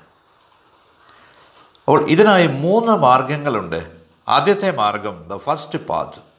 അപ്പോൾ 1.84 2.10
ഇതിനായി 2.10 2.46
മൂന്ന് 2.46 2.92
മാർഗങ്ങളുണ്ട്. 2.92 3.96
ആദ്യത്തെ 4.28 4.70
മാർഗം 4.70 5.28
the 5.28 5.36
first 5.36 5.86
path 5.86 6.33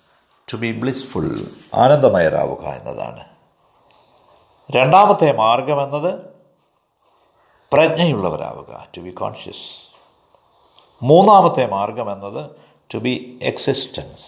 to 0.53 0.57
be 0.57 0.79
blissful 0.79 1.39
ആനന്ദമയരാവുക 1.73 2.65
എന്നതാണ്. 2.65 3.23
രണ്ടാമത്തെ 4.71 5.31
മാർഗം 5.31 5.83
എന്നത് 5.83 6.19
പ്രജ്ഞയുള്ളവരാവുക 7.73 8.87
ടു 8.97 9.01
ബി 9.01 9.09
കോൺഷ്യസ് 9.09 9.89
മൂന്നാമത്തെ 11.03 11.65
മാർഗം 11.65 12.11
എന്നത് 12.11 12.49
ടു 12.93 12.97
ബി 12.97 13.39
എക്സിസ്റ്റൻസ് 13.41 14.27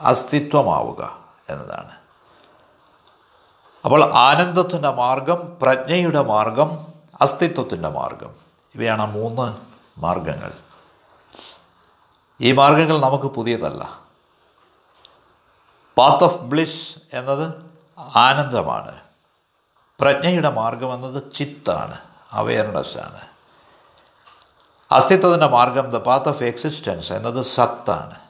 അസ്തിത്വമാവുക 0.00 1.24
എന്നതാണ്. 1.48 1.90
അപ്പോൾ 3.84 4.14
ആനന്ദത്തിന്റെ 4.14 4.90
മാർഗം 4.90 5.58
പ്രജ്ഞയുടെ 5.62 6.22
മാർഗം 6.22 6.86
അസ്തിത്വത്തിന്റെ 7.20 7.88
മാർഗം 7.88 8.34
ഇവയാണ് 8.74 9.06
മൂന്ന് 9.06 9.56
മാർഗങ്ങൾ. 10.00 10.52
ഈ 12.40 12.52
മാർഗങ്ങൾ 12.52 13.00
നമുക്ക് 13.00 13.24
പുതിയതല്ല. 13.24 14.05
പാത്ത് 15.98 16.24
ഓഫ് 16.24 16.40
ബ്ലിസ് 16.40 17.16
എന്നത് 17.16 17.54
ആനന്ദമാണ്. 17.98 19.00
പ്രജ്ഞയുടെ 20.00 20.50
മാർഗം 20.50 20.94
എന്നത് 20.94 21.32
ചിത്താണ് 21.32 21.98
അവയർനെസ്സാണ് 22.32 23.20
അസ്തിത്വത്തിന്റെ 24.92 25.46
മാർഗം 25.46 25.90
ദ 25.90 25.96
പാത്ത് 25.96 26.28
ഓഫ് 26.28 26.44
എക്സിസ്റ്റൻസ് 26.44 27.12
എന്നത് 27.12 27.44
സത്താണ്. 27.44 28.20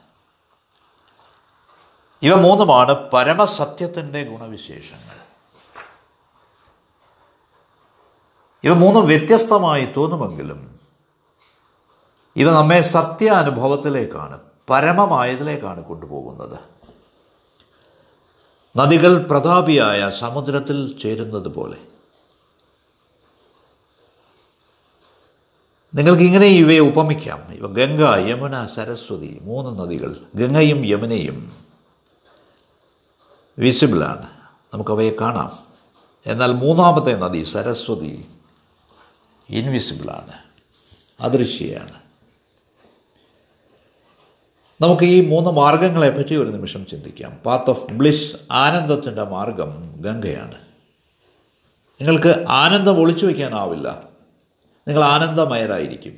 ഇവ 2.21 2.35
മൂന്നുമാണ് 2.35 3.09
പരമസത്യത്തിന്റെ 3.09 4.23
ഗുണവിശേഷങ്ങൾ. 4.23 5.17
ഇവ 8.63 8.73
മൂന്നും 8.73 9.07
വ്യത്യസ്തമായി 9.07 9.93
തോന്നുമെങ്കിലും 9.97 10.79
ഇവ 12.35 12.51
നമ്മെ 12.51 12.81
സത്യാനുഭവത്തിലേക്കാണ് 12.81 14.39
പരമമായതിലേക്കാണ് 14.69 15.83
കൊണ്ടുപോകുന്നത്. 15.83 16.76
നദികൾ 18.77 19.17
പ്രതാപിയായ 19.17 20.09
സമുദ്രത്തിൽ 20.09 20.99
ചേരുന്നത് 20.99 21.47
പോലെ 21.47 21.77
നിങ്ങൾക്ക് 25.95 26.23
ഇങ്ങനെ 26.23 26.45
ഇവയെ 26.45 26.79
ഉപമിക്കാം. 26.79 27.53
ഇവ 27.53 27.67
ഗംഗ 27.67 28.01
യമുന 28.29 28.67
സരസ്വതി 28.67 29.39
മൂന്ന് 29.41 29.79
നദികൾ. 29.79 30.17
ഗംഗയും 30.35 30.85
യമുനയും 30.85 31.57
വിസിബിളാണ് 33.59 34.29
നമുക്കവയെ 34.73 35.11
കാണാം. 35.21 35.59
എന്നാൽ 36.25 36.51
മൂന്നാമത്തെ 36.51 37.11
നദി 37.11 37.43
സരസ്വതി 37.43 38.25
ഇൻവിസിബിളാണ് 39.49 40.33
അദൃശ്യയാണ്. 41.19 42.06
നമുക്ക് 44.81 45.03
ഈ 45.03 45.29
മൂന്ന് 45.29 45.49
മാർഗങ്ങളെ 45.49 46.09
പറ്റി 46.09 46.35
ഒരു 46.35 46.49
നിമിഷം 46.49 46.85
ചിന്തിക്കാം. 46.85 47.31
പാത്ത് 47.31 47.69
ഓഫ് 47.69 47.91
ബ്ലിസ് 47.91 48.35
ആനന്ദത്തിന്റെ 48.51 49.23
മാർഗം 49.23 49.93
ഗംഗയാണ്. 49.97 50.55
നിങ്ങൾക്ക് 52.01 52.45
ആനന്ദം 52.47 52.99
ഒളിച്ചു 52.99 53.25
വയ്ക്കാനാവില്ല. 53.25 54.03
നിങ്ങൾ 54.87 55.03
ആനന്ദമയരായിരിക്കും. 55.03 56.17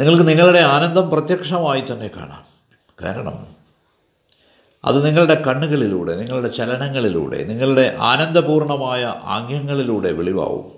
നിങ്ങൾക്ക് 0.00 0.28
നിങ്ങളുടെ 0.28 0.58
ആനന്ദം 0.58 1.10
പ്രത്യക്ഷമായി 1.10 1.80
തന്നെ 1.80 2.10
കാണാം. 2.16 2.44
കാരണം 3.02 3.46
അത് 4.84 5.06
നിങ്ങളുടെ 5.06 5.34
കണ്ണുകളിലൂടെ 5.34 6.16
നിങ്ങളുടെ 6.16 6.48
ചലനങ്ങളിലൂടെ 6.48 7.44
നിങ്ങളുടെ 7.44 7.96
ആനന്ദപൂർണമായ 8.00 9.04
ആംഗ്യങ്ങളിലൂടെ 9.22 10.12
വെളിവാവും. 10.12 10.72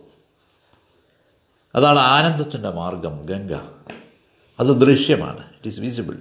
അതാണ് 1.74 1.98
ആനന്ദത്തിന്റെ 1.98 2.70
മാർഗം 2.70 3.22
ഗംഗ. 3.26 3.52
അത് 4.62 4.80
ദൃശ്യമാണ്. 4.80 5.38
ഇറ്റ് 5.38 5.68
ഈസ് 5.68 5.80
വിസിബിൾ 5.80 6.18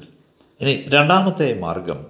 ഇനി 0.62 0.84
രണ്ടാമത്തെ 0.88 1.60
മാർഗം 1.60 2.06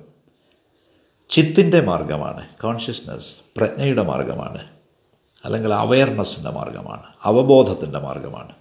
ചിത്തിന്റെ 1.29 1.81
മാർഗമാണ്. 1.81 2.47
കോൺഷ്യസ്നസ് 2.61 3.35
പ്രജ്ഞയുടെ 3.57 4.01
മാർഗമാണ്. 4.01 4.67
അല്ലെങ്കിൽ 5.45 5.73
അവയർനെസ്സിന്റെ 5.73 6.49
മാർഗമാണ്. 6.49 7.03
അവബോധത്തിന്റെ 7.23 7.99
മാർഗമാണ്. 7.99 8.55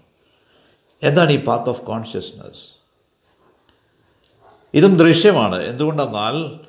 എന്താണ് 1.03 1.31
ഈ 1.31 1.45
പാത്ത് 1.45 1.71
ഓഫ് 1.71 1.81
കോൺഷ്യസ്നസ് 1.81 2.81
ഇതും 4.75 4.97
ദൃശ്യമാണ്. 4.97 5.63
എന്തുകൊണ്ടെന്നാൽ 5.63 6.61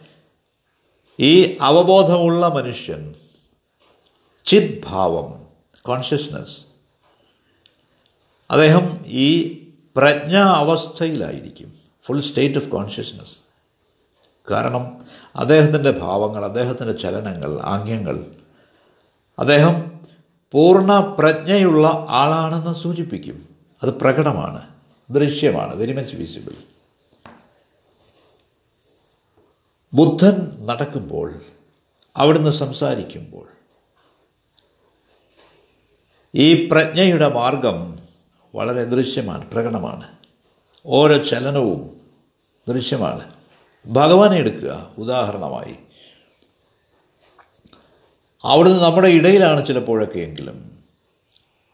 ഈ 1.20 1.58
അവബോധമുള്ള 1.62 2.48
മനുഷ്യൻ 2.48 3.16
ചിത് 4.46 4.84
ഭാവം 4.86 5.48
കോൺഷ്യസ്നസ് 5.82 6.60
അദ്ദേഹം 8.52 9.04
ഈ 9.08 9.61
പ്രജ്ഞാ 9.96 10.44
അവസ്ഥയിലായിരിക്കും 10.54 11.70
ഫുൾ 12.06 12.20
സ്റ്റേറ്റ് 12.22 12.58
ഓഫ് 12.58 12.70
കോൺഷ്യസ്നസ് 12.70 13.36
കാരണം 14.48 14.84
അദ്ദേഹത്തിന്റെ 15.36 15.92
ഭാവങ്ങൾ 16.00 16.46
അദ്ദേഹത്തിന്റെ 16.46 16.94
ചലനങ്ങൾ 16.94 17.60
ആംഗ്യങ്ങൾ 17.66 18.18
അദ്ദേഹം 19.38 19.76
പൂർണ 20.54 21.16
പ്രജ്ഞയുള്ള 21.18 21.88
ആളാണെന്ന് 22.10 22.74
സൂചിപ്പിക്കും. 22.76 23.38
അത് 23.82 23.90
പ്രകടമാണ് 24.02 24.62
ദൃശ്യമാണ് 25.10 25.76
വെരി 25.76 25.94
മച്ച് 25.94 26.16
വിസിബിൾ 26.16 26.56
ബുദ്ധൻ 29.94 30.36
നടക്കുമ്പോൾ 30.66 31.30
അവിടുന്ന് 32.16 32.52
സംസാരിക്കുമ്പോൾ 32.52 33.48
ഈ 36.34 36.70
പ്രജ്ഞയുടെ 36.70 37.28
മാർഗം 37.30 37.80
വളരെ 38.56 38.84
ദൃശ്യമാണ് 38.84 39.52
പ്രകടമാണ്. 39.52 40.08
ഓരോ 40.86 41.18
ചലനവും 41.18 42.02
ദൃശ്യമാണ്. 42.70 43.34
ഭഗവാനെ 43.86 44.38
എടുക്കുക 44.38 44.96
ഉദാഹരണമായി. 44.98 45.76
അവിടുന്ന് 48.44 48.84
നമ്മുടെ 48.84 49.08
ഇടയിലാണ് 49.08 49.66
ചിലപ്പോഴൊക്കെ 49.66 50.20
എങ്കിലും 50.20 50.78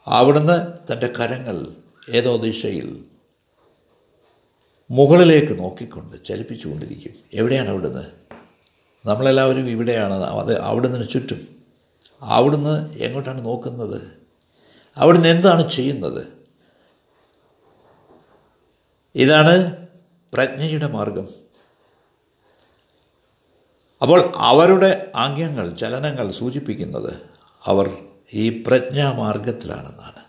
അവിടുന്ന് 0.07 0.93
തന്റെ 0.93 1.13
കരങ്ങൾ 1.19 1.67
ഏതോ 2.09 2.35
ദിശയിൽ 2.35 3.03
മുകളിലേക്ക് 4.91 5.59
നോക്കിക്കൊണ്ട് 5.59 6.25
ചലിപ്പിച്ചുകൊണ്ടിരിക്കും. 6.25 7.11
എവിടെയാണ് 7.33 7.69
അവിടുന്ന്? 7.69 8.05
നമ്മളെല്ലാവരും 9.05 9.69
ഇവിടെയാണ് 9.69 10.13
അത് 10.13 10.59
അവിടുന്ന് 10.59 11.09
ചുറ്റും. 11.09 11.47
അവിടുന്ന് 12.21 12.93
എങ്ങോട്ടാണ് 12.93 13.45
നോക്കുന്നത്? 13.45 14.01
അവിടുന്ന് 14.97 15.27
എന്താണ് 15.27 15.69
ചെയ്യുന്നത്? 15.71 16.36
ഇതാണ് 19.17 19.87
പ്രജ്ഞയുടെ 20.33 20.87
മാർഗം. 20.87 21.27
അപ്പോൾ 24.01 24.31
അവരുടെ 24.35 25.11
ആംഗ്യങ്ങൾ 25.15 25.69
ചലനങ്ങൾ 25.69 26.31
സൂചിപ്പിക്കുന്നത് 26.31 27.13
അവർ 27.65 28.07
ഈ 28.33 28.63
പ്രജ്ഞാമാർഗത്തിലാണെന്നാണ് 28.67 30.23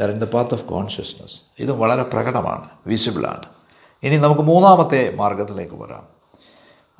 they're 0.00 0.10
in 0.10 0.18
the 0.18 0.24
path 0.24 0.54
of 0.54 0.64
consciousness 0.64 1.42
ഇത് 1.58 1.72
വളരെ 1.72 2.02
പ്രകടമാണ് 2.02 2.70
വിസിബിളാണ് 2.86 3.42
ഇനി 4.02 4.16
നമുക്ക് 4.16 4.42
മൂന്നാമത്തെ 4.42 5.14
മാർഗത്തിലേക്ക് 5.14 5.74
വരാം. 5.74 6.08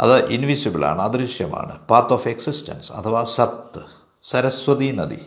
അത് 0.00 0.26
ഇൻവിസിബിളാണ് 0.26 1.02
അദൃശ്യമാണ്. 1.02 1.86
പാത്ത് 1.86 2.12
ഓഫ് 2.12 2.28
എക്സിസ്റ്റൻസ് 2.28 2.92
അഥവാ 2.92 3.24
സത്ത് 3.24 3.80
സരസ്വതി 4.22 4.92
നദി. 4.92 5.20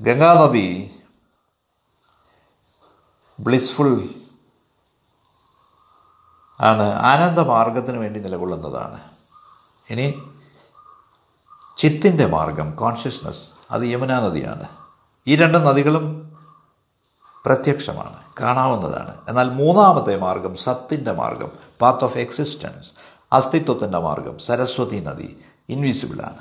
ഗംഗാനദി 0.00 0.90
ബ്ലിസ്ഫുൾ 3.40 4.08
ആണ് 6.60 6.82
ആനന്ദമാർഗത്തിന് 6.82 7.98
വേണ്ടി 7.98 8.20
നിലകൊള്ളുന്നതാണ്. 8.20 9.00
ഇനി 9.90 10.22
ചിത്തിന്റെ 11.76 12.26
മാർഗം 12.26 12.70
കോൺഷ്യസ്നസ് 12.70 13.46
അത് 13.70 13.82
യമുനാ 13.82 14.20
നദിയാണ്. 14.20 14.68
ഈ 15.26 15.36
രണ്ട് 15.36 15.58
നദികളും 15.58 16.36
പ്രത്യക്ഷമാണ് 17.46 18.22
കാണാവുന്നതാണ്. 18.40 19.24
എന്നാൽ 19.28 19.50
മൂന്നാമത്തെ 19.50 20.16
മാർഗം 20.16 20.56
സത്തിന്റെ 20.56 21.12
മാർഗം 21.12 21.50
പാത്ത് 21.80 22.04
ഓഫ് 22.04 22.18
എക്സിസ്റ്റൻസ് 22.18 22.92
അസ്തിത്വത്തിന്റെ 23.32 23.98
മാർഗം 23.98 24.38
സരസ്വതി 24.38 25.00
നദി 25.00 25.44
ഇൻവിസിബിളാണ് 25.68 26.38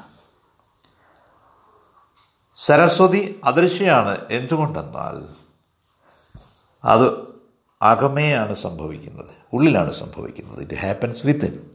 സരസ്വതി 2.58 3.42
അദൃശ്യമാണ് 3.44 4.26
എന്തുകൊണ്ടെന്നാൽ 4.32 5.35
അത് 6.86 7.36
അകമേയാണ് 7.82 8.56
സംഭവിക്കുന്നത്. 8.56 9.36
ഉള്ളിലാണ് 9.54 9.94
സംഭവിക്കുന്നത്. 9.94 10.60
ഇറ്റ് 10.60 10.74
ഹാപ്പൻസ് 10.74 11.26
വിത്ത് 11.26 11.46
ഇൻ 11.46 11.70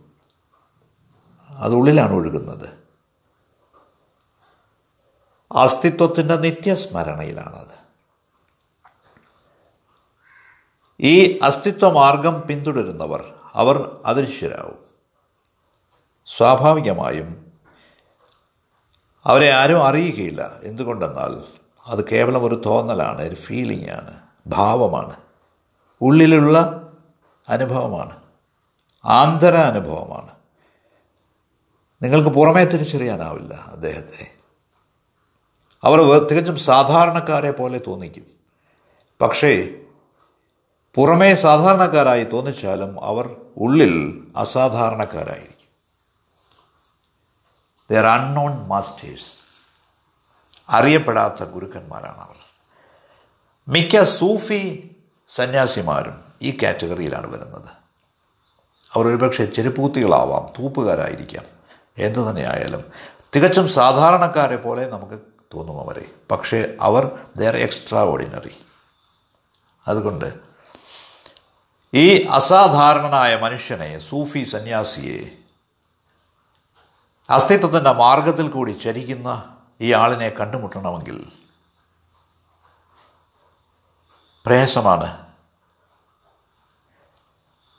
അത് 1.51 1.75
ഉള്ളിലാണ് 1.75 2.13
ഒഴുകുന്നത്. 2.13 2.81
അസ്തിത്വത്തിന്റെ 5.53 6.37
നിത്യസ്മരണയിലാണത്. 6.37 7.81
ഈ 11.01 11.39
അസ്തിത്വ 11.39 11.93
മാർഗം 11.93 12.41
പിന്തുടരുന്നവർ 12.41 13.35
അവർ 13.55 14.03
അദൃശ്യരാകും 14.05 14.79
സ്വാഭാവികമായും 16.27 17.53
അവരെ 19.25 19.51
ആരും 19.51 19.85
അറിയുകയില്ല. 19.85 20.53
എന്തുകൊണ്ടെന്നാൽ 20.63 21.45
അത് 21.87 22.09
കേവലം 22.09 22.45
ഒരു 22.45 22.63
തോന്നലാണ് 22.67 23.23
ഒരു 23.23 23.35
ഫീലിംഗ് 23.35 23.91
ആണ്. 23.91 24.30
ഭാവമാണ്. 24.47 25.17
ഉള്ളിലുള്ള 26.03 26.89
അനുഭവമാണ്. 27.49 28.23
ആന്തര 29.05 29.57
അനുഭവമാണ്. 29.57 30.31
നിങ്ങൾക്ക് 32.03 32.29
പുറമേ 32.29 32.65
തിരിച്ചറിയാനാവില്ല 32.65 33.55
അദ്ദേഹത്തെ. 33.55 34.35
അവർ 35.85 36.29
തികച്ചും 36.29 36.59
സാധാരണക്കാരെ 36.59 37.51
പോലെ 37.51 37.81
തോന്നിക്കും. 37.87 38.27
പക്ഷേ 39.21 39.83
പുറമേ 40.95 41.35
സാധാരണക്കാരായി 41.35 42.25
തോന്നിച്ചാലും 42.25 43.05
അവർ 43.05 43.41
ഉള്ളിൽ 43.57 44.27
അസാധാരണക്കാരായിരിക്കും. 44.37 45.61
ദർ 47.91 48.07
അൺനോൺ 48.07 48.69
മാസ്റ്റേഴ്സ് 48.69 49.41
അറിയപ്പെടാത്ത 50.69 51.45
ഗുരുക്കന്മാരാണ് 51.45 52.19
അവർ 52.19 52.40
മിക്ക 53.69 54.05
സൂഫി 54.05 54.91
സന്യാസിമാരും 55.29 56.25
ഈ 56.43 56.59
കാറ്റഗറിയിലാണ് 56.63 57.27
വരുന്നത്. 57.27 57.69
അവർ 58.95 59.07
ഒരുപക്ഷെ 59.07 59.45
ചെരുപ്പൂത്തികളാവാം 59.45 60.47
തൂപ്പുകാരായിരിക്കാം. 60.59 61.45
എന്തു 61.99 62.31
തന്നെയായാലും 62.31 62.85
തികച്ചും 63.37 63.69
സാധാരണക്കാരെ 63.69 64.57
പോലെ 64.57 64.89
നമുക്ക് 64.89 65.19
തോന്നും 65.55 65.81
അവരെ. 65.81 66.05
പക്ഷേ 66.31 66.77
അവർ 66.81 67.19
ദർ 67.37 67.57
എക്സ്ട്രാ 67.57 68.01
ഓർഡിനറി 68.01 68.59
അതുകൊണ്ട് 69.89 70.35
ഈ 71.95 72.27
അസാധാരണനായ 72.27 73.37
മനുഷ്യനെ 73.37 73.99
സൂഫി 73.99 74.45
സന്യാസിയെ 74.45 75.31
അസ്തിത്വത്തിന്റെ 77.31 77.93
മാർഗത്തിൽ 77.93 78.49
കൂടി 78.49 78.71
ചരിക്കുന്ന 78.71 79.57
ഈ 79.81 79.93
ആളിനെ 79.93 80.29
കണ്ടുമുട്ടണമെങ്കിൽ 80.29 81.40
പ്രയാസമാണ് 84.47 85.27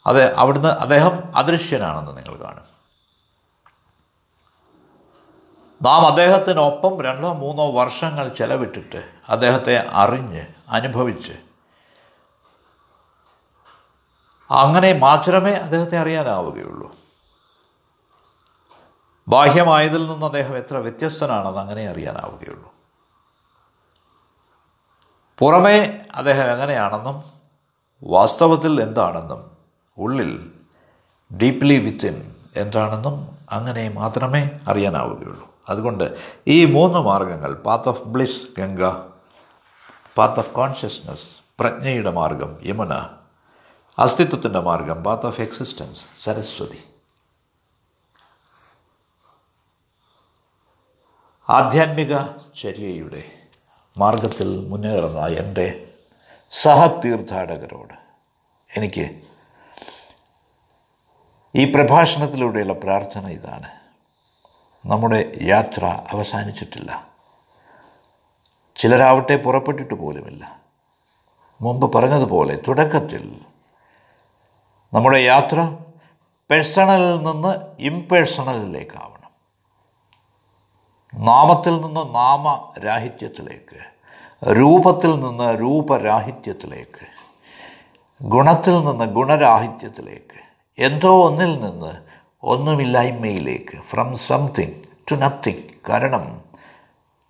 അത് 0.08 0.36
അവിടുന്ന് 0.36 0.70
അദ്ദേഹം 0.70 1.38
അദൃശ്യനാണെന്ന് 1.38 2.18
നിങ്ങൾ 2.18 2.44
കാണും. 2.44 2.72
നാം 5.82 6.08
അദ്ദേഹത്തിനൊപ്പം 6.08 7.02
രണ്ടോ 7.02 7.34
മൂന്നോ 7.34 7.72
വർഷങ്ങൾ 7.72 8.28
ചെലവിട്ടിട്ട് 8.28 9.12
അദ്ദേഹത്തെ 9.30 9.88
അറിഞ്ഞ് 9.92 10.46
അനുഭവിച്ച്. 10.70 11.34
അങ്ങനെ 14.52 14.94
മാത്രമേ 14.94 15.52
അദ്ദേഹത്തെ 15.52 15.98
അറിയാനാവുകയുള്ളൂ. 15.98 16.96
ബാഹ്യമായതിൽ 19.28 20.08
നിന്ന് 20.08 20.26
അദ്ദേഹം 20.26 20.58
എത്ര 20.58 20.78
വ്യത്യസ്തനാണെന്ന് 20.78 21.60
അങ്ങനെ 21.60 21.90
അറിയാനാവുകയുള്ളൂ. 21.90 22.81
പുറമേ 25.42 25.78
അദ്ദേഹം 26.20 26.48
എങ്ങനെയാണെന്നും 26.54 27.18
വാസ്തവത്തിൽ 28.02 28.74
എന്താണെന്നും 28.88 29.42
ഉള്ളിൽ 29.98 30.32
ഡീപ്ലി 31.32 31.78
വിത്തിൻ 31.86 32.18
എന്താണെന്നും 32.64 33.16
അങ്ങനെ 33.58 33.84
മാത്രമേ 34.00 34.42
അറിയാനാവുകയുള്ളൂ. 34.72 35.46
അതുകൊണ്ട് 35.72 36.06
ഈ 36.56 36.58
മൂന്ന് 36.76 37.00
മാർഗങ്ങൾ 37.08 37.52
path 37.66 37.90
of 37.92 38.06
bliss 38.14 38.40
Ganga 38.60 38.84
path 40.18 40.40
of 40.44 40.54
consciousness 40.60 41.28
പ്രജ്ഞയുടെ 41.60 42.12
മാർഗം 42.20 42.52
യമുന 42.70 42.94
അസ്തിത്വത്തിന്റെ 43.98 44.62
മാർഗം 44.70 45.00
പാത്ത് 45.08 45.28
ഓഫ് 45.30 45.42
എക്സിസ്റ്റൻസ് 45.46 46.02
സരസ്വതി. 46.24 46.82
ആധ്യാത്മിക 51.50 52.16
ചര്യയുടെ 52.62 53.24
മാർഗത്തിൽ 53.98 54.68
മുന്നേറുന്ന 54.68 55.28
എന്റെ 55.28 55.88
സഹതീർത്ഥാടകരോട് 56.52 57.94
എനിക്ക് 58.78 59.22
ഈ 61.56 61.74
പ്രഭാഷണത്തിലൂടെയുള്ള 61.74 62.74
പ്രാർത്ഥന 62.74 63.28
ഇതാണ്. 63.28 63.72
നമ്മുടെ 64.86 65.32
യാത്ര 65.42 65.86
അവസാനിച്ചിട്ടില്ല. 65.86 67.08
ചിലരാവട്ടെ 68.76 69.38
പുറപ്പെട്ടിട്ട് 69.38 69.94
പോലുമില്ല. 69.94 70.62
മുമ്പ് 71.62 71.98
പറഞ്ഞതുപോലെ 71.98 72.60
തുടക്കത്തിൽ 72.68 73.42
നമ്മുടെ 74.94 75.18
യാത്ര 75.18 75.78
പേഴ്സണലിൽ 76.52 77.18
നിന്ന് 77.18 77.82
ഇംപേഴ്സണലിലേക്കാവണം 77.82 79.21
നാമത്തിൽ 81.14 81.82
നിന്ന് 81.82 82.16
നാമരാഹിത്യത്തിലേക്ക് 82.16 83.80
രൂപത്തിൽ 84.54 85.20
നിന്ന് 85.20 85.62
രൂപരാഹിത്യത്തിലേക്ക് 85.62 87.06
ഗുണത്തിൽ 88.24 88.86
നിന്ന് 88.86 89.06
ഗുണരാഹിത്യത്തിലേക്ക് 89.06 90.42
എന്തോ 90.80 91.26
ഒന്നിൽ 91.28 91.60
നിന്ന് 91.60 92.02
ഒന്നുമില്ലായ്മയിലേക്ക് 92.44 93.82
ഫ്രം 93.82 94.18
സംതിങ് 94.18 94.84
ടു 95.12 95.16
നത്തിങ് 95.16 95.90
കാരണം 95.90 96.42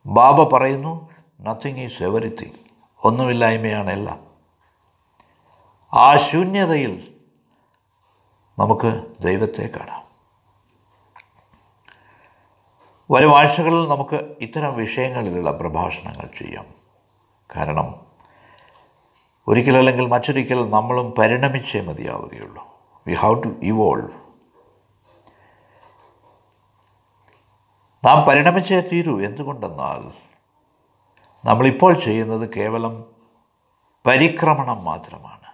ബാബ 0.05 0.55
പറയുന്നു 0.55 1.09
നത്തിങ് 1.41 1.79
ഈസ് 1.79 2.03
എവറിത്തിങ് 2.03 2.71
ഒന്നുമില്ലായ്മയാണ് 3.03 3.89
എല്ലാം. 3.89 4.19
ആ 5.93 6.15
ശൂന്യതയിൽ 6.15 7.13
നമുക്ക് 8.59 9.03
ദൈവത്തെ 9.21 9.69
കാണാം. 9.79 10.00
വരും 13.11 13.37
ആഴ്ചകളിൽ 13.37 13.87
നമുക്ക് 13.87 14.35
ഇത്തരം 14.41 14.75
വിഷയങ്ങളിലുള്ള 14.75 15.51
പ്രഭാഷണങ്ങൾ 15.51 16.29
ചെയ്യാം. 16.37 16.65
കാരണം 17.55 17.95
ഒരിക്കലല്ലെങ്കിൽ 19.47 20.07
മറ്റൊരിക്കൽ 20.07 20.69
നമ്മളും 20.69 21.11
പരിണമിച്ചേ 21.11 21.81
മതിയാവുകയുള്ളൂ. 21.81 22.67
വി 23.07 23.13
ഹാവ് 23.13 23.43
ടു 23.43 23.47
ഇവോൾവ് 23.47 24.11
നാം 28.07 28.27
പരിണമിച്ചേ 28.27 28.79
തീരൂ. 28.79 29.21
എന്തുകൊണ്ടെന്നാൽ 29.21 30.11
നമ്മളിപ്പോൾ 31.45 31.93
ചെയ്യുന്നത് 31.93 32.49
കേവലം 32.55 33.05
പരിക്രമണം 34.07 34.83
മാത്രമാണ്. 34.83 35.53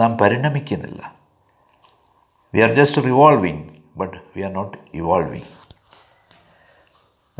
നാം 0.00 0.18
പരിണമിക്കുന്നില്ല. 0.18 1.14
We 2.54 2.60
are 2.60 2.72
just 2.72 3.02
revolving 3.02 3.68
but 3.96 4.16
we 4.36 4.42
are 4.42 4.52
not 4.52 4.78
evolving 4.94 5.61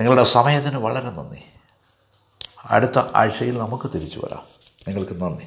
നിങ്ങളുടെ 0.02 0.24
സമയത്തിന് 0.24 0.76
വളരെ 0.76 1.10
നന്ദി. 1.10 1.38
അടുത്ത 2.64 2.98
ആഴ്ചയിൽ 3.14 3.58
നമുക്ക് 3.58 3.90
തിരിച്ചു 3.94 4.20
വരാം. 4.20 4.42
നിങ്ങൾക്ക് 4.88 5.22
നന്ദി. 5.22 5.46